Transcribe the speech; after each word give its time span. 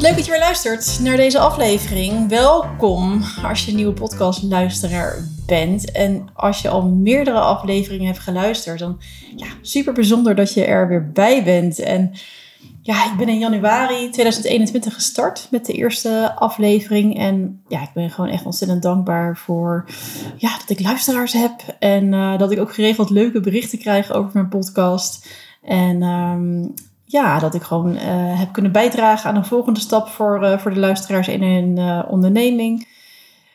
Leuk 0.00 0.16
dat 0.16 0.24
je 0.24 0.30
weer 0.30 0.40
luistert 0.40 0.98
naar 1.02 1.16
deze 1.16 1.38
aflevering. 1.38 2.28
Welkom 2.28 3.22
als 3.42 3.64
je 3.64 3.70
een 3.70 3.76
nieuwe 3.76 3.92
podcastluisteraar 3.92 5.28
bent. 5.46 5.92
En 5.92 6.28
als 6.34 6.62
je 6.62 6.68
al 6.68 6.82
meerdere 6.82 7.40
afleveringen 7.40 8.06
hebt 8.06 8.18
geluisterd, 8.18 8.78
dan 8.78 9.00
ja, 9.36 9.46
super 9.62 9.92
bijzonder 9.92 10.34
dat 10.34 10.54
je 10.54 10.64
er 10.64 10.88
weer 10.88 11.12
bij 11.12 11.44
bent. 11.44 11.78
En 11.78 12.12
ja, 12.82 13.12
ik 13.12 13.18
ben 13.18 13.28
in 13.28 13.38
januari 13.38 14.10
2021 14.10 14.94
gestart 14.94 15.48
met 15.50 15.66
de 15.66 15.72
eerste 15.72 16.32
aflevering. 16.36 17.18
En 17.18 17.62
ja, 17.68 17.82
ik 17.82 17.92
ben 17.94 18.10
gewoon 18.10 18.30
echt 18.30 18.44
ontzettend 18.44 18.82
dankbaar 18.82 19.36
voor 19.36 19.84
ja, 20.36 20.58
dat 20.58 20.70
ik 20.70 20.80
luisteraars 20.80 21.32
heb. 21.32 21.76
En 21.78 22.12
uh, 22.12 22.38
dat 22.38 22.50
ik 22.50 22.60
ook 22.60 22.74
geregeld 22.74 23.10
leuke 23.10 23.40
berichten 23.40 23.78
krijg 23.78 24.12
over 24.12 24.30
mijn 24.32 24.48
podcast. 24.48 25.26
En 25.62 26.02
um, 26.02 26.74
ja, 27.10 27.38
dat 27.38 27.54
ik 27.54 27.62
gewoon 27.62 27.94
uh, 27.94 28.38
heb 28.38 28.52
kunnen 28.52 28.72
bijdragen 28.72 29.30
aan 29.30 29.36
een 29.36 29.44
volgende 29.44 29.80
stap 29.80 30.08
voor, 30.08 30.42
uh, 30.42 30.58
voor 30.58 30.74
de 30.74 30.80
luisteraars 30.80 31.28
in 31.28 31.42
een 31.42 31.76
uh, 31.78 32.02
onderneming. 32.08 32.88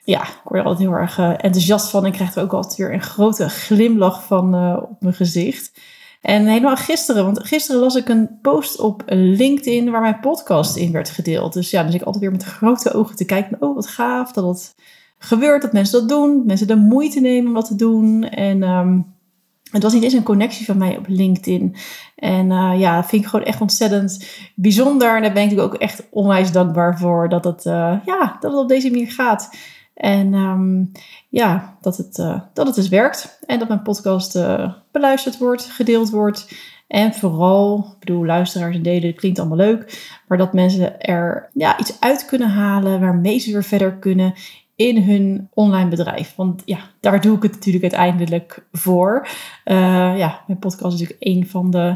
Ja, 0.03 0.21
ik 0.21 0.39
word 0.43 0.59
er 0.59 0.65
altijd 0.65 0.89
heel 0.89 0.97
erg 0.97 1.19
enthousiast 1.19 1.89
van. 1.89 2.05
Ik 2.05 2.13
krijg 2.13 2.35
er 2.35 2.43
ook 2.43 2.53
altijd 2.53 2.75
weer 2.75 2.93
een 2.93 3.01
grote 3.01 3.49
glimlach 3.49 4.23
van 4.23 4.75
op 4.81 5.01
mijn 5.01 5.13
gezicht. 5.13 5.79
En 6.21 6.45
helemaal 6.45 6.75
gisteren, 6.75 7.25
want 7.25 7.47
gisteren 7.47 7.81
las 7.81 7.95
ik 7.95 8.09
een 8.09 8.39
post 8.41 8.79
op 8.79 9.03
LinkedIn 9.07 9.91
waar 9.91 10.01
mijn 10.01 10.19
podcast 10.19 10.75
in 10.75 10.91
werd 10.91 11.09
gedeeld. 11.09 11.53
Dus 11.53 11.69
ja, 11.69 11.81
dan 11.81 11.91
zit 11.91 11.99
ik 12.01 12.05
altijd 12.05 12.23
weer 12.23 12.33
met 12.33 12.43
grote 12.43 12.93
ogen 12.93 13.15
te 13.15 13.25
kijken. 13.25 13.57
Oh, 13.59 13.75
wat 13.75 13.87
gaaf 13.87 14.31
dat 14.31 14.45
het 14.45 14.75
gebeurt, 15.17 15.61
dat 15.61 15.73
mensen 15.73 15.99
dat 15.99 16.09
doen. 16.09 16.43
Mensen 16.45 16.67
de 16.67 16.75
moeite 16.75 17.19
nemen 17.19 17.47
om 17.47 17.53
dat 17.53 17.67
te 17.67 17.75
doen. 17.75 18.23
En 18.23 18.63
um, 18.63 19.14
het 19.71 19.83
was 19.83 19.93
niet 19.93 20.03
eens 20.03 20.13
een 20.13 20.23
connectie 20.23 20.65
van 20.65 20.77
mij 20.77 20.97
op 20.97 21.05
LinkedIn. 21.07 21.75
En 22.15 22.51
uh, 22.51 22.73
ja, 22.77 23.03
vind 23.03 23.23
ik 23.23 23.29
gewoon 23.29 23.45
echt 23.45 23.61
ontzettend 23.61 24.27
bijzonder. 24.55 25.15
En 25.15 25.21
daar 25.21 25.33
ben 25.33 25.51
ik 25.51 25.59
ook 25.59 25.73
echt 25.73 26.07
onwijs 26.09 26.51
dankbaar 26.51 26.97
voor 26.97 27.29
dat 27.29 27.43
het, 27.43 27.65
uh, 27.65 27.97
ja, 28.05 28.37
dat 28.39 28.51
het 28.51 28.61
op 28.61 28.67
deze 28.67 28.89
manier 28.89 29.11
gaat. 29.11 29.55
En 29.93 30.33
um, 30.33 30.91
ja, 31.29 31.77
dat 31.81 31.97
het, 31.97 32.17
uh, 32.17 32.39
dat 32.53 32.65
het 32.65 32.75
dus 32.75 32.89
werkt. 32.89 33.39
En 33.45 33.59
dat 33.59 33.67
mijn 33.67 33.81
podcast 33.81 34.39
beluisterd 34.91 35.37
wordt, 35.37 35.63
gedeeld 35.63 36.09
wordt. 36.09 36.47
En 36.87 37.13
vooral, 37.13 37.87
ik 37.93 37.99
bedoel, 37.99 38.25
luisteraars 38.25 38.75
en 38.75 38.81
delen, 38.81 39.15
klinkt 39.15 39.39
allemaal 39.39 39.57
leuk. 39.57 40.09
Maar 40.27 40.37
dat 40.37 40.53
mensen 40.53 41.01
er 41.01 41.49
ja, 41.53 41.79
iets 41.79 41.99
uit 41.99 42.25
kunnen 42.25 42.49
halen 42.49 42.99
waarmee 42.99 43.39
ze 43.39 43.51
weer 43.51 43.63
verder 43.63 43.93
kunnen 43.93 44.33
in 44.75 45.03
hun 45.03 45.49
online 45.53 45.89
bedrijf. 45.89 46.35
Want 46.35 46.61
ja, 46.65 46.79
daar 46.99 47.21
doe 47.21 47.35
ik 47.35 47.43
het 47.43 47.51
natuurlijk 47.51 47.83
uiteindelijk 47.83 48.65
voor. 48.71 49.27
Uh, 49.65 50.17
ja, 50.17 50.41
mijn 50.47 50.59
podcast 50.59 50.93
is 50.93 50.99
natuurlijk 50.99 51.37
een 51.37 51.47
van 51.47 51.71
de 51.71 51.95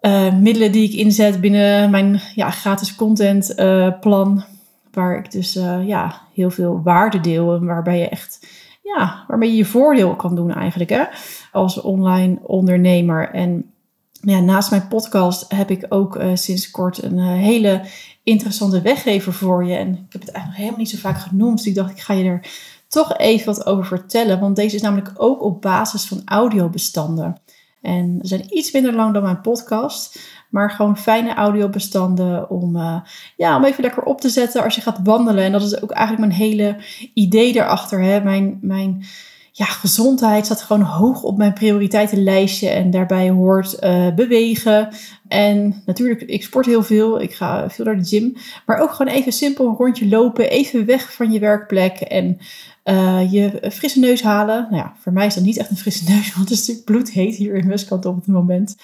uh, 0.00 0.34
middelen 0.34 0.72
die 0.72 0.88
ik 0.88 0.98
inzet 0.98 1.40
binnen 1.40 1.90
mijn 1.90 2.20
ja, 2.34 2.50
gratis 2.50 2.94
content 2.94 3.58
uh, 3.58 4.00
plan. 4.00 4.44
Waar 4.92 5.18
ik 5.18 5.30
dus 5.30 5.52
ja, 5.84 6.20
heel 6.34 6.50
veel 6.50 6.82
waarde 6.82 7.20
deel 7.20 7.54
en 7.54 7.64
waarbij 7.64 7.98
je 7.98 8.08
echt 8.08 8.46
ja, 8.82 9.24
waarmee 9.28 9.50
je 9.50 9.56
je 9.56 9.64
voordeel 9.64 10.16
kan 10.16 10.34
doen 10.34 10.52
eigenlijk 10.52 10.90
hè, 10.90 11.04
als 11.52 11.80
online 11.80 12.38
ondernemer. 12.42 13.30
En 13.30 13.72
ja, 14.12 14.40
naast 14.40 14.70
mijn 14.70 14.88
podcast 14.88 15.52
heb 15.52 15.70
ik 15.70 15.86
ook 15.88 16.20
sinds 16.34 16.70
kort 16.70 17.02
een 17.02 17.18
hele 17.18 17.82
interessante 18.28 18.80
weggever 18.80 19.32
voor 19.32 19.64
je. 19.64 19.76
En 19.76 19.88
ik 19.88 20.12
heb 20.12 20.20
het 20.20 20.30
eigenlijk 20.30 20.56
helemaal 20.56 20.78
niet 20.78 20.90
zo 20.90 20.98
vaak 20.98 21.18
genoemd. 21.18 21.56
Dus 21.56 21.66
ik 21.66 21.74
dacht, 21.74 21.90
ik 21.90 22.00
ga 22.00 22.14
je 22.14 22.24
er 22.24 22.50
toch 22.88 23.16
even 23.16 23.46
wat 23.46 23.66
over 23.66 23.86
vertellen. 23.86 24.40
Want 24.40 24.56
deze 24.56 24.76
is 24.76 24.82
namelijk 24.82 25.12
ook 25.16 25.42
op 25.42 25.62
basis 25.62 26.04
van 26.04 26.22
audiobestanden. 26.24 27.36
En 27.82 28.18
ze 28.22 28.28
zijn 28.28 28.56
iets 28.56 28.72
minder 28.72 28.94
lang 28.94 29.14
dan 29.14 29.22
mijn 29.22 29.40
podcast. 29.40 30.18
Maar 30.50 30.70
gewoon 30.70 30.98
fijne 30.98 31.34
audiobestanden 31.34 32.50
om, 32.50 32.76
uh, 32.76 33.00
ja, 33.36 33.56
om 33.56 33.64
even 33.64 33.82
lekker 33.82 34.02
op 34.02 34.20
te 34.20 34.28
zetten 34.28 34.64
als 34.64 34.74
je 34.74 34.80
gaat 34.80 35.00
wandelen. 35.02 35.44
En 35.44 35.52
dat 35.52 35.62
is 35.62 35.82
ook 35.82 35.90
eigenlijk 35.90 36.28
mijn 36.28 36.40
hele 36.40 36.76
idee 37.14 37.54
erachter. 37.54 38.02
Hè? 38.02 38.20
Mijn, 38.20 38.58
mijn 38.60 39.04
ja, 39.52 39.64
gezondheid 39.64 40.44
staat 40.44 40.62
gewoon 40.62 40.82
hoog 40.82 41.22
op 41.22 41.36
mijn 41.36 41.52
prioriteitenlijstje. 41.52 42.68
En 42.68 42.90
daarbij 42.90 43.30
hoort 43.30 43.76
uh, 43.80 44.14
bewegen. 44.14 44.88
En 45.28 45.82
natuurlijk, 45.86 46.22
ik 46.22 46.42
sport 46.42 46.66
heel 46.66 46.82
veel. 46.82 47.20
Ik 47.20 47.34
ga 47.34 47.70
veel 47.70 47.84
naar 47.84 47.96
de 47.96 48.04
gym. 48.04 48.36
Maar 48.66 48.78
ook 48.80 48.92
gewoon 48.92 49.12
even 49.12 49.32
simpel 49.32 49.66
een 49.66 49.76
rondje 49.76 50.08
lopen. 50.08 50.50
Even 50.50 50.86
weg 50.86 51.12
van 51.12 51.32
je 51.32 51.38
werkplek. 51.38 52.00
En 52.00 52.38
uh, 52.84 53.32
je 53.32 53.70
frisse 53.72 53.98
neus 53.98 54.22
halen. 54.22 54.66
Nou 54.70 54.76
ja, 54.76 54.94
voor 54.98 55.12
mij 55.12 55.26
is 55.26 55.34
dat 55.34 55.44
niet 55.44 55.58
echt 55.58 55.70
een 55.70 55.76
frisse 55.76 56.04
neus. 56.12 56.34
Want 56.34 56.48
het 56.48 56.58
is 56.58 56.66
natuurlijk 56.66 56.86
bloedheet 56.86 57.36
hier 57.36 57.54
in 57.54 57.68
Westkant 57.68 58.06
op 58.06 58.16
het 58.16 58.26
moment. 58.26 58.76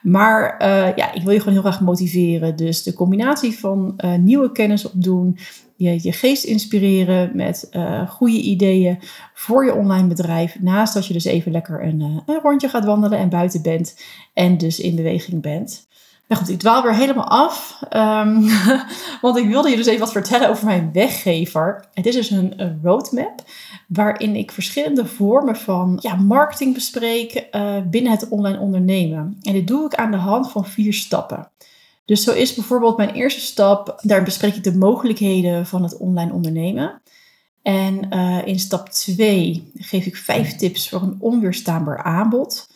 Maar 0.00 0.62
uh, 0.62 0.96
ja, 0.96 1.12
ik 1.12 1.22
wil 1.22 1.32
je 1.32 1.38
gewoon 1.38 1.54
heel 1.54 1.62
graag 1.62 1.80
motiveren. 1.80 2.56
Dus 2.56 2.82
de 2.82 2.92
combinatie 2.92 3.58
van 3.58 4.00
nieuwe 4.20 4.52
kennis 4.52 4.84
opdoen, 4.84 5.38
je, 5.82 5.98
je 6.02 6.12
geest 6.12 6.44
inspireren 6.44 7.30
met 7.34 7.68
uh, 7.72 8.08
goede 8.10 8.40
ideeën 8.40 8.98
voor 9.34 9.64
je 9.64 9.74
online 9.74 10.08
bedrijf. 10.08 10.56
Naast 10.60 10.94
dat 10.94 11.06
je 11.06 11.12
dus 11.12 11.24
even 11.24 11.52
lekker 11.52 11.84
een, 11.84 12.22
een 12.26 12.40
rondje 12.42 12.68
gaat 12.68 12.84
wandelen 12.84 13.18
en 13.18 13.28
buiten 13.28 13.62
bent 13.62 14.04
en 14.34 14.58
dus 14.58 14.80
in 14.80 14.96
beweging 14.96 15.42
bent. 15.42 15.86
Nou 16.32 16.44
goed, 16.44 16.52
ik 16.52 16.58
dwaal 16.58 16.82
weer 16.82 16.94
helemaal 16.94 17.28
af. 17.28 17.80
Um, 17.90 18.48
want 19.22 19.36
ik 19.36 19.46
wilde 19.48 19.70
je 19.70 19.76
dus 19.76 19.86
even 19.86 20.00
wat 20.00 20.12
vertellen 20.12 20.48
over 20.48 20.64
mijn 20.64 20.90
weggever. 20.92 21.84
Het 21.94 22.06
is 22.06 22.14
dus 22.14 22.30
een, 22.30 22.80
roadmap 22.82 23.42
waarin 23.88 24.36
ik 24.36 24.50
verschillende 24.50 25.06
vormen 25.06 25.56
van 25.56 25.98
ja, 26.00 26.14
marketing 26.14 26.74
bespreek 26.74 27.48
uh, 27.52 27.76
binnen 27.90 28.12
het 28.12 28.28
online 28.28 28.58
ondernemen. 28.58 29.38
En 29.42 29.52
dit 29.52 29.66
doe 29.66 29.84
ik 29.86 29.94
aan 29.94 30.10
de 30.10 30.16
hand 30.16 30.50
van 30.50 30.66
vier 30.66 30.92
stappen. 30.92 31.50
Dus 32.12 32.24
zo 32.24 32.32
is 32.32 32.54
bijvoorbeeld 32.54 32.96
mijn 32.96 33.14
eerste 33.14 33.40
stap, 33.40 34.00
daar 34.02 34.22
bespreek 34.22 34.54
ik 34.54 34.64
de 34.64 34.76
mogelijkheden 34.76 35.66
van 35.66 35.82
het 35.82 35.96
online 35.96 36.32
ondernemen. 36.32 37.02
En 37.62 38.06
uh, 38.10 38.46
in 38.46 38.58
stap 38.58 38.88
2 38.88 39.70
geef 39.74 40.06
ik 40.06 40.16
vijf 40.16 40.56
tips 40.56 40.88
voor 40.88 41.02
een 41.02 41.16
onweerstaanbaar 41.18 42.02
aanbod. 42.02 42.70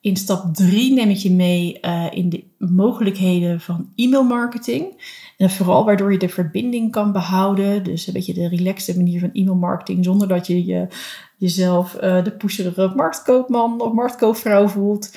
In 0.00 0.16
stap 0.16 0.54
3 0.54 0.92
neem 0.92 1.08
ik 1.08 1.16
je 1.16 1.30
mee 1.30 1.78
uh, 1.82 2.06
in 2.10 2.28
de 2.28 2.44
mogelijkheden 2.58 3.60
van 3.60 3.92
e-mailmarketing. 3.94 5.02
En 5.36 5.50
vooral 5.50 5.84
waardoor 5.84 6.12
je 6.12 6.18
de 6.18 6.28
verbinding 6.28 6.90
kan 6.90 7.12
behouden. 7.12 7.84
Dus 7.84 8.06
een 8.06 8.12
beetje 8.12 8.34
de 8.34 8.48
relaxte 8.48 8.96
manier 8.96 9.20
van 9.20 9.30
e-mailmarketing. 9.32 10.04
Zonder 10.04 10.28
dat 10.28 10.46
je, 10.46 10.64
je 10.64 10.86
jezelf 11.36 11.94
uh, 11.94 12.24
de 12.24 12.32
pusherige 12.32 12.92
marktkoopman 12.96 13.80
of 13.80 13.92
marktkoopvrouw 13.92 14.68
voelt. 14.68 15.10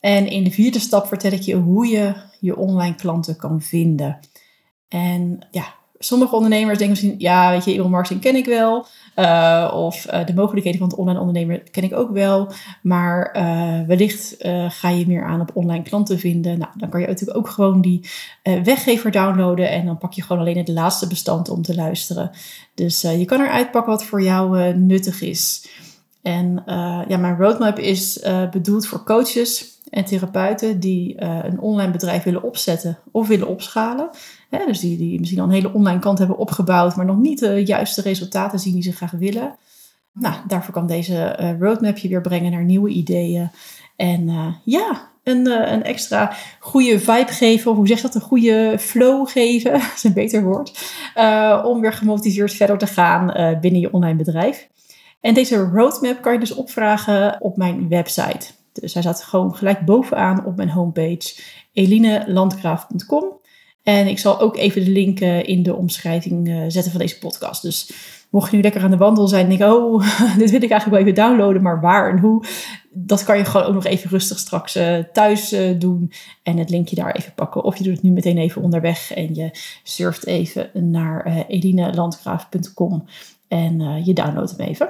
En 0.00 0.26
in 0.26 0.44
de 0.44 0.50
vierde 0.50 0.78
stap 0.78 1.06
vertel 1.06 1.32
ik 1.32 1.42
je 1.42 1.54
hoe 1.54 1.86
je 1.86 2.14
je 2.40 2.56
online 2.56 2.94
klanten 2.94 3.36
kan 3.36 3.60
vinden. 3.60 4.18
En 4.88 5.38
ja, 5.50 5.64
sommige 5.98 6.34
ondernemers 6.34 6.78
denken 6.78 6.88
misschien, 6.88 7.20
ja, 7.20 7.50
weet 7.50 7.64
je, 7.64 7.72
e-mailmarketing 7.72 8.20
ken 8.20 8.36
ik 8.36 8.44
wel. 8.44 8.86
Uh, 9.16 9.72
of 9.74 10.06
uh, 10.12 10.26
de 10.26 10.34
mogelijkheden 10.34 10.78
van 10.78 10.88
het 10.88 10.98
online 10.98 11.18
ondernemen 11.18 11.70
ken 11.70 11.82
ik 11.82 11.94
ook 11.94 12.10
wel. 12.10 12.52
Maar 12.82 13.36
uh, 13.36 13.86
wellicht 13.86 14.36
ga 14.68 14.88
je 14.88 15.06
meer 15.06 15.24
aan 15.24 15.40
op 15.40 15.50
online 15.54 15.82
klanten 15.82 16.18
vinden. 16.18 16.58
Nou, 16.58 16.70
dan 16.76 16.88
kan 16.88 17.00
je 17.00 17.06
natuurlijk 17.06 17.38
ook 17.38 17.48
gewoon 17.48 17.80
die 17.80 18.08
weggever 18.42 19.10
downloaden. 19.10 19.70
En 19.70 19.86
dan 19.86 19.98
pak 19.98 20.12
je 20.12 20.22
gewoon 20.22 20.42
alleen 20.42 20.56
het 20.58 20.68
laatste 20.68 21.06
bestand 21.06 21.48
om 21.48 21.62
te 21.62 21.74
luisteren. 21.74 22.30
Dus 22.74 23.00
je 23.00 23.24
kan 23.24 23.40
eruit 23.40 23.70
pakken 23.70 23.92
wat 23.92 24.04
voor 24.04 24.22
jou 24.22 24.74
nuttig 24.74 25.20
is. 25.20 25.68
En 26.22 26.62
ja, 27.08 27.16
mijn 27.16 27.36
roadmap 27.36 27.78
is 27.78 28.20
bedoeld 28.50 28.86
voor 28.86 29.04
coaches 29.04 29.77
en 29.90 30.04
therapeuten 30.04 30.80
die 30.80 31.14
uh, 31.20 31.38
een 31.42 31.60
online 31.60 31.92
bedrijf 31.92 32.22
willen 32.22 32.42
opzetten 32.42 32.98
of 33.10 33.28
willen 33.28 33.48
opschalen. 33.48 34.10
Hè, 34.50 34.66
dus 34.66 34.80
die, 34.80 34.96
die 34.96 35.18
misschien 35.18 35.40
al 35.40 35.46
een 35.46 35.52
hele 35.52 35.72
online 35.72 35.98
kant 35.98 36.18
hebben 36.18 36.38
opgebouwd, 36.38 36.96
maar 36.96 37.04
nog 37.04 37.16
niet 37.16 37.38
de 37.38 37.64
juiste 37.64 38.02
resultaten 38.02 38.58
zien 38.58 38.72
die 38.72 38.82
ze 38.82 38.92
graag 38.92 39.10
willen. 39.10 39.56
Nou, 40.12 40.34
daarvoor 40.46 40.74
kan 40.74 40.86
deze 40.86 41.38
uh, 41.40 41.58
roadmap 41.60 41.96
je 41.96 42.08
weer 42.08 42.20
brengen 42.20 42.52
naar 42.52 42.64
nieuwe 42.64 42.88
ideeën. 42.88 43.50
En 43.96 44.28
uh, 44.28 44.46
ja, 44.64 45.10
een, 45.22 45.72
een 45.72 45.82
extra 45.82 46.32
goede 46.58 47.00
vibe 47.00 47.32
geven, 47.32 47.70
of 47.70 47.76
hoe 47.76 47.86
zeg 47.86 47.96
je 47.96 48.02
dat, 48.02 48.14
een 48.14 48.20
goede 48.20 48.76
flow 48.78 49.28
geven, 49.28 49.72
dat 49.72 49.92
is 49.96 50.04
een 50.04 50.12
beter 50.12 50.42
woord, 50.42 50.92
om 51.64 51.80
weer 51.80 51.92
gemotiveerd 51.92 52.52
verder 52.52 52.78
te 52.78 52.86
gaan 52.86 53.26
binnen 53.60 53.80
je 53.80 53.92
online 53.92 54.16
bedrijf. 54.16 54.68
En 55.20 55.34
deze 55.34 55.56
roadmap 55.56 56.22
kan 56.22 56.32
je 56.32 56.38
dus 56.38 56.54
opvragen 56.54 57.36
op 57.40 57.56
mijn 57.56 57.88
website. 57.88 58.57
Dus 58.80 58.92
hij 58.92 59.02
staat 59.02 59.22
gewoon 59.22 59.54
gelijk 59.54 59.84
bovenaan 59.84 60.44
op 60.44 60.56
mijn 60.56 60.70
homepage 60.70 61.34
elinelandgraaf.com. 61.72 63.36
En 63.82 64.06
ik 64.06 64.18
zal 64.18 64.40
ook 64.40 64.56
even 64.56 64.84
de 64.84 64.90
link 64.90 65.20
in 65.20 65.62
de 65.62 65.74
omschrijving 65.74 66.48
eh, 66.48 66.62
zetten 66.68 66.90
van 66.90 67.00
deze 67.00 67.18
podcast. 67.18 67.62
Dus 67.62 67.92
mocht 68.30 68.50
je 68.50 68.56
nu 68.56 68.62
lekker 68.62 68.82
aan 68.82 68.90
de 68.90 68.96
wandel 68.96 69.28
zijn 69.28 69.42
en 69.42 69.48
denken, 69.48 69.84
oh, 69.84 70.18
dit 70.38 70.50
wil 70.50 70.62
ik 70.62 70.70
eigenlijk 70.70 70.90
wel 70.90 71.00
even 71.00 71.14
downloaden, 71.14 71.62
maar 71.62 71.80
waar 71.80 72.10
en 72.10 72.18
hoe? 72.18 72.44
Dat 72.90 73.24
kan 73.24 73.38
je 73.38 73.44
gewoon 73.44 73.66
ook 73.66 73.74
nog 73.74 73.84
even 73.84 74.10
rustig 74.10 74.38
straks 74.38 74.76
uh, 74.76 74.98
thuis 75.12 75.56
doen 75.78 76.12
en 76.42 76.56
het 76.56 76.70
linkje 76.70 76.96
daar 76.96 77.14
even 77.14 77.34
pakken. 77.34 77.64
Of 77.64 77.76
je 77.76 77.84
doet 77.84 77.92
het 77.92 78.02
nu 78.02 78.10
meteen 78.10 78.38
even 78.38 78.62
onderweg 78.62 79.14
en 79.14 79.34
je 79.34 79.50
surft 79.82 80.26
even 80.26 80.70
naar 80.72 81.44
elinelandgraaf.com 81.48 83.04
en 83.48 84.04
je 84.04 84.12
downloadt 84.12 84.56
hem 84.56 84.66
even. 84.66 84.88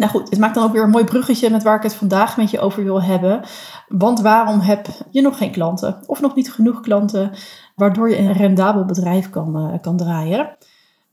Nou 0.00 0.12
goed, 0.12 0.30
het 0.30 0.38
maakt 0.38 0.54
dan 0.54 0.64
ook 0.64 0.72
weer 0.72 0.82
een 0.82 0.90
mooi 0.90 1.04
bruggetje 1.04 1.50
met 1.50 1.62
waar 1.62 1.76
ik 1.76 1.82
het 1.82 1.94
vandaag 1.94 2.36
met 2.36 2.50
je 2.50 2.60
over 2.60 2.84
wil 2.84 3.02
hebben. 3.02 3.42
Want 3.88 4.20
waarom 4.20 4.60
heb 4.60 4.86
je 5.10 5.20
nog 5.20 5.38
geen 5.38 5.50
klanten 5.50 5.98
of 6.06 6.20
nog 6.20 6.34
niet 6.34 6.52
genoeg 6.52 6.80
klanten 6.80 7.30
waardoor 7.74 8.10
je 8.10 8.18
een 8.18 8.32
rendabel 8.32 8.84
bedrijf 8.84 9.30
kan, 9.30 9.78
kan 9.80 9.96
draaien? 9.96 10.56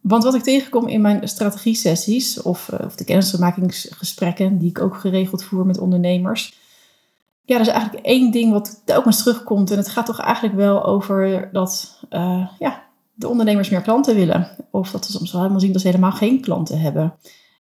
Want 0.02 0.24
wat 0.24 0.36
ik 0.36 0.42
tegenkom 0.42 0.88
in 0.88 1.02
mijn 1.02 1.28
strategie-sessies 1.28 2.42
of, 2.42 2.70
of 2.86 2.96
de 2.96 3.04
kennismakingsgesprekken, 3.04 4.58
die 4.58 4.70
ik 4.70 4.82
ook 4.82 4.96
geregeld 4.96 5.44
voer 5.44 5.66
met 5.66 5.80
ondernemers. 5.80 6.58
Ja, 7.44 7.56
er 7.56 7.62
is 7.62 7.68
eigenlijk 7.68 8.06
één 8.06 8.32
ding 8.32 8.52
wat 8.52 8.82
telkens 8.86 9.18
terugkomt. 9.18 9.72
En 9.72 9.78
het 9.78 9.90
gaat 9.90 10.06
toch 10.06 10.20
eigenlijk 10.20 10.56
wel 10.56 10.86
over 10.86 11.50
dat 11.52 12.00
uh, 12.10 12.48
ja, 12.60 12.84
de 13.14 13.28
ondernemers 13.28 13.70
meer 13.70 13.82
klanten 13.82 14.16
willen. 14.16 14.48
Of 14.72 14.92
dat 14.92 15.06
ze 15.06 15.12
soms 15.12 15.32
wel 15.32 15.42
helemaal 15.42 15.62
zien 15.62 15.72
dat 15.72 15.82
ze 15.82 15.88
helemaal 15.88 16.12
geen 16.12 16.42
klanten 16.42 16.80
hebben. 16.80 17.14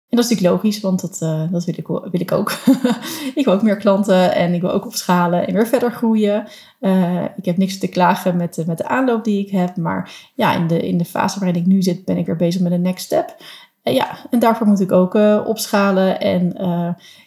En 0.09 0.17
dat 0.17 0.25
is 0.25 0.31
natuurlijk 0.31 0.63
logisch, 0.63 0.81
want 0.81 1.01
dat, 1.01 1.19
uh, 1.23 1.51
dat 1.51 1.65
wil, 1.65 1.75
ik, 1.77 1.87
wil 1.87 2.21
ik 2.21 2.31
ook. 2.31 2.51
ik 3.35 3.45
wil 3.45 3.53
ook 3.53 3.61
meer 3.61 3.77
klanten 3.77 4.35
en 4.35 4.53
ik 4.53 4.61
wil 4.61 4.71
ook 4.71 4.85
opschalen 4.85 5.47
en 5.47 5.53
weer 5.53 5.67
verder 5.67 5.91
groeien. 5.91 6.47
Uh, 6.79 7.23
ik 7.37 7.45
heb 7.45 7.57
niks 7.57 7.77
te 7.77 7.87
klagen 7.87 8.37
met 8.37 8.53
de, 8.53 8.63
met 8.67 8.77
de 8.77 8.87
aanloop 8.87 9.23
die 9.23 9.45
ik 9.45 9.49
heb. 9.49 9.77
Maar 9.77 10.11
ja, 10.35 10.55
in 10.55 10.67
de, 10.67 10.87
in 10.87 10.97
de 10.97 11.05
fase 11.05 11.39
waarin 11.39 11.61
ik 11.61 11.67
nu 11.67 11.81
zit, 11.81 12.05
ben 12.05 12.17
ik 12.17 12.25
weer 12.25 12.35
bezig 12.35 12.61
met 12.61 12.71
een 12.71 12.81
next 12.81 13.05
step. 13.05 13.35
En 13.83 13.93
ja, 13.93 14.17
en 14.29 14.39
daarvoor 14.39 14.67
moet 14.67 14.79
ik 14.79 14.91
ook 14.91 15.15
uh, 15.15 15.43
opschalen 15.45 16.19
en 16.19 16.55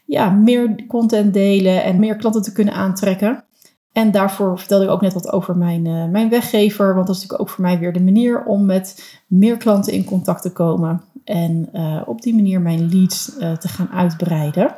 ja, 0.04 0.30
meer 0.30 0.86
content 0.88 1.34
delen 1.34 1.82
en 1.82 1.98
meer 1.98 2.16
klanten 2.16 2.42
te 2.42 2.52
kunnen 2.52 2.74
aantrekken. 2.74 3.44
En 3.92 4.10
daarvoor 4.10 4.58
vertelde 4.58 4.84
ik 4.84 4.90
ook 4.90 5.00
net 5.00 5.12
wat 5.12 5.32
over 5.32 5.56
mijn, 5.56 6.10
mijn 6.10 6.28
weggever. 6.28 6.94
Want 6.94 7.06
dat 7.06 7.16
is 7.16 7.22
natuurlijk 7.22 7.48
ook 7.48 7.54
voor 7.54 7.64
mij 7.64 7.78
weer 7.78 7.92
de 7.92 8.02
manier 8.02 8.44
om 8.44 8.66
met 8.66 9.18
meer 9.26 9.56
klanten 9.56 9.92
in 9.92 10.04
contact 10.04 10.42
te 10.42 10.52
komen. 10.52 11.02
En 11.30 11.68
uh, 11.74 12.02
op 12.06 12.22
die 12.22 12.34
manier 12.34 12.60
mijn 12.60 12.88
leads 12.88 13.32
uh, 13.38 13.52
te 13.52 13.68
gaan 13.68 13.88
uitbreiden. 13.92 14.74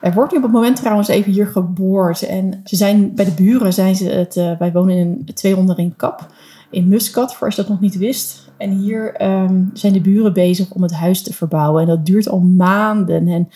Er 0.00 0.12
wordt 0.12 0.30
nu 0.32 0.36
op 0.36 0.42
het 0.42 0.52
moment 0.52 0.76
trouwens 0.76 1.08
even 1.08 1.32
hier 1.32 1.46
geboord. 1.46 2.22
En 2.22 2.60
ze 2.64 2.76
zijn, 2.76 3.14
bij 3.14 3.24
de 3.24 3.30
buren 3.30 3.72
zijn 3.72 3.96
ze 3.96 4.04
het. 4.04 4.34
wij 4.34 4.72
wonen 4.72 4.96
in 4.96 5.24
een 5.26 5.34
200 5.34 5.78
in 5.78 5.96
Kap. 5.96 6.26
In 6.70 6.88
Muscat, 6.88 7.34
voor 7.34 7.46
als 7.46 7.56
je 7.56 7.62
dat 7.62 7.70
nog 7.70 7.80
niet 7.80 7.96
wist. 7.96 8.50
En 8.56 8.70
hier 8.70 9.22
um, 9.22 9.70
zijn 9.72 9.92
de 9.92 10.00
buren 10.00 10.32
bezig 10.32 10.70
om 10.70 10.82
het 10.82 10.94
huis 10.94 11.22
te 11.22 11.32
verbouwen. 11.32 11.82
En 11.82 11.88
dat 11.88 12.06
duurt 12.06 12.28
al 12.28 12.40
maanden. 12.40 13.28
En 13.28 13.48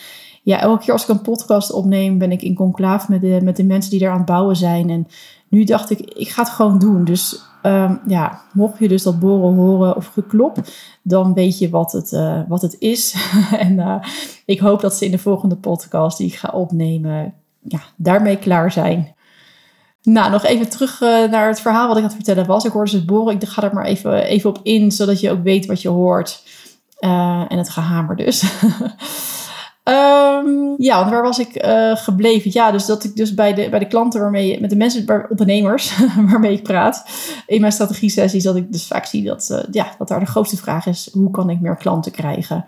ja, 0.42 0.60
elke 0.60 0.84
keer 0.84 0.92
als 0.92 1.02
ik 1.02 1.08
een 1.08 1.20
podcast 1.20 1.72
opneem, 1.72 2.18
ben 2.18 2.32
ik 2.32 2.42
in 2.42 2.54
conclave 2.54 3.10
met 3.10 3.20
de, 3.20 3.40
met 3.42 3.56
de 3.56 3.64
mensen 3.64 3.90
die 3.90 4.00
daar 4.00 4.10
aan 4.10 4.16
het 4.16 4.26
bouwen 4.26 4.56
zijn. 4.56 4.90
En 4.90 5.06
nu 5.48 5.64
dacht 5.64 5.90
ik, 5.90 6.00
ik 6.00 6.28
ga 6.28 6.42
het 6.42 6.50
gewoon 6.50 6.78
doen. 6.78 7.04
Dus 7.04 7.42
um, 7.66 8.00
ja, 8.06 8.40
mocht 8.52 8.78
je 8.78 8.88
dus 8.88 9.02
dat 9.02 9.20
boren 9.20 9.54
horen 9.54 9.96
of 9.96 10.06
geklop, 10.06 10.58
dan 11.02 11.34
weet 11.34 11.58
je 11.58 11.70
wat 11.70 11.92
het, 11.92 12.12
uh, 12.12 12.40
wat 12.48 12.62
het 12.62 12.76
is. 12.78 13.14
en 13.66 13.72
uh, 13.72 13.96
ik 14.44 14.58
hoop 14.60 14.80
dat 14.80 14.94
ze 14.94 15.04
in 15.04 15.10
de 15.10 15.18
volgende 15.18 15.56
podcast 15.56 16.18
die 16.18 16.26
ik 16.26 16.34
ga 16.34 16.48
opnemen, 16.48 17.34
ja, 17.60 17.80
daarmee 17.96 18.36
klaar 18.36 18.72
zijn. 18.72 19.14
Nou, 20.02 20.30
nog 20.30 20.44
even 20.44 20.68
terug 20.68 21.00
uh, 21.00 21.08
naar 21.08 21.48
het 21.48 21.60
verhaal 21.60 21.88
wat 21.88 21.96
ik 21.96 22.02
aan 22.02 22.08
het 22.08 22.24
vertellen 22.24 22.46
was. 22.46 22.64
Ik 22.64 22.72
hoorde 22.72 22.90
ze 22.90 22.96
het 22.96 23.06
boren. 23.06 23.34
Ik 23.34 23.48
ga 23.48 23.62
er 23.62 23.74
maar 23.74 23.84
even, 23.84 24.24
even 24.24 24.50
op 24.50 24.60
in, 24.62 24.92
zodat 24.92 25.20
je 25.20 25.30
ook 25.30 25.42
weet 25.42 25.66
wat 25.66 25.82
je 25.82 25.88
hoort. 25.88 26.42
en 26.98 27.58
het 27.58 27.68
gehamer 27.68 28.16
dus. 28.16 28.42
Um, 29.88 30.74
ja, 30.76 30.98
want 30.98 31.10
waar 31.10 31.22
was 31.22 31.38
ik 31.38 31.64
uh, 31.64 31.96
gebleven? 31.96 32.50
Ja, 32.54 32.70
dus 32.70 32.86
dat 32.86 33.04
ik 33.04 33.16
dus 33.16 33.34
bij 33.34 33.54
de, 33.54 33.68
bij 33.68 33.78
de 33.78 33.86
klanten 33.86 34.20
waarmee, 34.20 34.60
met 34.60 34.70
de 34.70 34.76
mensen, 34.76 35.26
ondernemers 35.30 35.96
waarmee 36.30 36.52
ik 36.52 36.62
praat 36.62 37.04
in 37.46 37.60
mijn 37.60 37.72
strategie-sessies, 37.72 38.42
dat 38.42 38.56
ik 38.56 38.72
dus 38.72 38.86
vaak 38.86 39.04
zie 39.04 39.24
dat, 39.24 39.48
uh, 39.52 39.58
ja, 39.70 39.94
dat 39.98 40.08
daar 40.08 40.20
de 40.20 40.26
grootste 40.26 40.56
vraag 40.56 40.86
is: 40.86 41.08
hoe 41.12 41.30
kan 41.30 41.50
ik 41.50 41.60
meer 41.60 41.76
klanten 41.76 42.12
krijgen? 42.12 42.64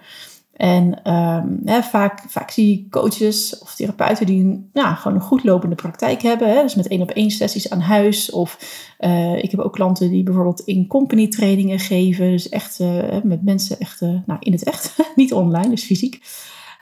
En 0.53 1.13
um, 1.13 1.61
hè, 1.65 1.83
vaak, 1.83 2.25
vaak 2.29 2.51
zie 2.51 2.79
ik 2.79 2.91
coaches 2.91 3.59
of 3.59 3.75
therapeuten 3.75 4.27
die 4.27 4.69
nou, 4.73 4.97
gewoon 4.97 5.17
een 5.17 5.23
goed 5.23 5.45
lopende 5.45 5.75
praktijk 5.75 6.23
hebben. 6.23 6.49
Hè, 6.49 6.63
dus 6.63 6.75
met 6.75 6.89
één 6.89 7.03
op 7.03 7.11
één 7.11 7.31
sessies 7.31 7.71
aan 7.71 7.81
huis. 7.81 8.31
Of 8.31 8.59
uh, 9.01 9.37
ik 9.37 9.51
heb 9.51 9.61
ook 9.61 9.73
klanten 9.73 10.11
die 10.11 10.23
bijvoorbeeld 10.23 10.61
in 10.61 10.87
company 10.87 11.29
trainingen 11.29 11.79
geven. 11.79 12.31
Dus 12.31 12.49
echt 12.49 12.79
met 13.23 13.45
mensen 13.45 13.79
echt 13.79 14.01
nou, 14.01 14.37
in 14.41 14.53
het 14.53 14.65
echt, 14.65 14.97
niet 15.17 15.33
online, 15.33 15.69
dus 15.69 15.85
fysiek. 15.85 16.21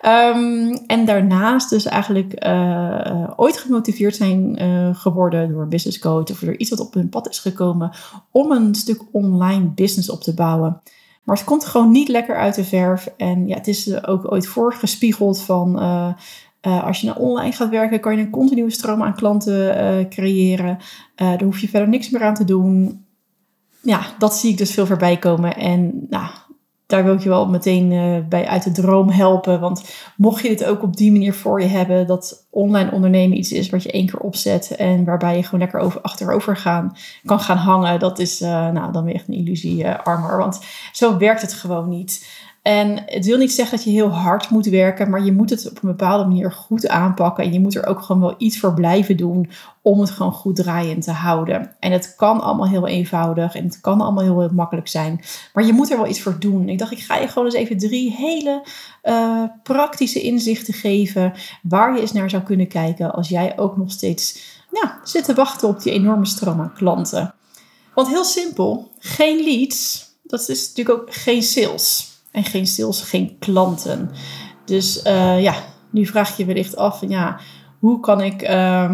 Um, 0.03 0.73
en 0.87 1.05
daarnaast 1.05 1.71
dus 1.71 1.85
eigenlijk 1.85 2.47
uh, 2.47 3.31
ooit 3.37 3.57
gemotiveerd 3.57 4.17
zijn 4.17 4.63
uh, 4.63 4.95
geworden 4.95 5.53
door 5.53 5.63
een 5.63 5.69
business 5.69 5.99
coach 5.99 6.31
of 6.31 6.39
door 6.39 6.57
iets 6.57 6.71
wat 6.71 6.81
op 6.81 6.95
hun 6.95 7.09
pad 7.09 7.29
is 7.29 7.39
gekomen 7.39 7.91
om 8.31 8.51
een 8.51 8.75
stuk 8.75 9.03
online 9.13 9.65
business 9.65 10.11
op 10.11 10.21
te 10.21 10.35
bouwen. 10.35 10.81
Maar 11.23 11.37
het 11.37 11.45
komt 11.45 11.65
gewoon 11.65 11.91
niet 11.91 12.09
lekker 12.09 12.37
uit 12.37 12.55
de 12.55 12.65
verf. 12.65 13.09
En 13.17 13.47
ja, 13.49 13.55
het 13.55 13.69
is 13.69 14.07
ook 14.07 14.33
ooit 14.33 14.47
voorgespiegeld 14.47 15.43
van 15.43 15.79
als 16.61 17.01
je 17.01 17.07
naar 17.07 17.17
online 17.17 17.53
gaat 17.53 17.71
werken, 17.71 18.01
kan 18.01 18.17
je 18.17 18.23
een 18.23 18.31
continue 18.31 18.71
stroom 18.71 19.03
aan 19.03 19.15
klanten 19.15 20.09
creëren. 20.09 20.79
daar 21.15 21.43
hoef 21.43 21.59
je 21.59 21.69
verder 21.69 21.89
niks 21.89 22.11
meer 22.11 22.23
aan 22.23 22.35
te 22.35 22.45
doen. 22.45 23.05
Ja, 23.81 24.07
dat 24.19 24.37
zie 24.37 24.51
ik 24.51 24.59
dus 24.59 24.71
veel 24.71 24.87
voorbij 24.87 25.17
komen. 25.17 25.57
En 25.57 26.07
nou, 26.09 26.27
daar 26.95 27.05
wil 27.05 27.15
ik 27.15 27.21
je 27.21 27.29
wel 27.29 27.49
meteen 27.49 27.91
uh, 27.91 28.17
bij 28.29 28.47
uit 28.47 28.65
de 28.65 28.73
droom 28.73 29.11
helpen. 29.11 29.61
Want 29.61 29.85
mocht 30.17 30.43
je 30.43 30.49
dit 30.49 30.65
ook 30.65 30.83
op 30.83 30.97
die 30.97 31.13
manier 31.13 31.35
voor 31.35 31.61
je 31.61 31.67
hebben, 31.67 32.07
dat 32.07 32.47
online 32.51 32.91
ondernemen 32.91 33.39
iets 33.39 33.53
is 33.53 33.71
wat 33.71 33.83
je 33.83 33.91
één 33.91 34.07
keer 34.07 34.19
opzet 34.21 34.77
en 34.77 35.05
waarbij 35.05 35.37
je 35.37 35.43
gewoon 35.43 35.61
lekker 35.61 35.81
over, 35.81 36.01
achterover 36.01 36.57
gaan, 36.57 36.97
kan 37.25 37.41
gaan 37.41 37.57
hangen, 37.57 37.99
dat 37.99 38.19
is 38.19 38.43
uh, 38.43 38.71
nou, 38.71 38.93
dan 38.93 39.05
weer 39.05 39.15
echt 39.15 39.29
een 39.29 39.35
illusie, 39.35 39.85
uh, 39.85 39.99
armer. 39.99 40.39
Want 40.39 40.61
zo 40.93 41.19
werkt 41.19 41.41
het 41.41 41.53
gewoon 41.53 41.89
niet. 41.89 42.34
En 42.65 43.03
het 43.07 43.25
wil 43.25 43.39
niet 43.39 43.53
zeggen 43.53 43.77
dat 43.77 43.85
je 43.85 43.93
heel 43.93 44.09
hard 44.09 44.51
moet 44.51 44.67
werken, 44.67 45.11
maar 45.11 45.25
je 45.25 45.33
moet 45.33 45.51
het 45.51 45.71
op 45.71 45.83
een 45.83 45.89
bepaalde 45.89 46.25
manier 46.25 46.53
goed 46.53 46.89
aanpakken. 46.89 47.45
En 47.45 47.53
je 47.53 47.61
moet 47.61 47.75
er 47.75 47.87
ook 47.87 48.03
gewoon 48.03 48.23
wel 48.23 48.35
iets 48.39 48.59
voor 48.59 48.75
blijven 48.75 49.17
doen 49.17 49.51
om 49.83 50.01
het 50.01 50.11
gewoon 50.11 50.33
goed 50.33 50.57
draaiend 50.57 51.05
te 51.05 51.11
houden. 51.11 51.75
En 51.81 51.93
het 51.93 52.15
kan 52.17 52.41
allemaal 52.41 52.69
heel 52.69 52.87
eenvoudig 52.87 53.55
en 53.55 53.65
het 53.65 53.81
kan 53.81 54.01
allemaal 54.01 54.23
heel, 54.23 54.51
makkelijk 54.53 54.89
zijn. 54.89 55.21
Maar 55.53 55.67
je 55.67 55.73
moet 55.73 55.91
er 55.91 55.97
wel 55.97 56.07
iets 56.07 56.21
voor 56.21 56.37
doen. 56.39 56.69
Ik 56.69 56.79
dacht, 56.79 56.93
ik 56.93 56.99
ga 56.99 57.17
je 57.17 57.29
gewoon 57.29 57.45
eens 57.45 57.55
even 57.55 57.79
drie 57.79 58.13
hele 58.13 58.63
uh, 59.03 59.43
praktische 59.63 60.21
inzichten 60.21 60.75
geven 60.75 61.33
waar 61.63 61.95
je 61.95 62.01
eens 62.01 62.13
naar 62.13 62.31
zou 62.31 62.43
kunnen 62.43 62.69
kijken 62.69 63.13
als 63.13 63.29
jij 63.29 63.59
ook 63.59 63.77
nog 63.77 63.91
steeds 63.91 64.39
ja, 64.73 65.01
zit 65.03 65.25
te 65.25 65.35
wachten 65.35 65.69
op 65.69 65.83
die 65.83 65.93
enorme 65.93 66.27
stroom 66.27 66.61
aan 66.61 66.75
klanten. 66.75 67.35
Want 67.95 68.09
heel 68.09 68.25
simpel, 68.25 68.91
geen 68.99 69.45
leads, 69.45 70.07
dat 70.23 70.49
is 70.49 70.69
natuurlijk 70.69 71.01
ook 71.01 71.15
geen 71.15 71.43
sales. 71.43 72.13
En 72.35 72.45
geen 72.45 72.67
sales, 72.67 73.03
geen 73.03 73.37
klanten. 73.39 74.11
Dus 74.65 75.05
uh, 75.07 75.43
ja, 75.43 75.55
nu 75.91 76.07
vraag 76.07 76.37
je 76.37 76.45
wellicht 76.45 76.77
af, 76.77 77.01
ja, 77.09 77.41
hoe 77.79 78.01
kan 78.01 78.21
ik 78.21 78.43
uh, 78.43 78.91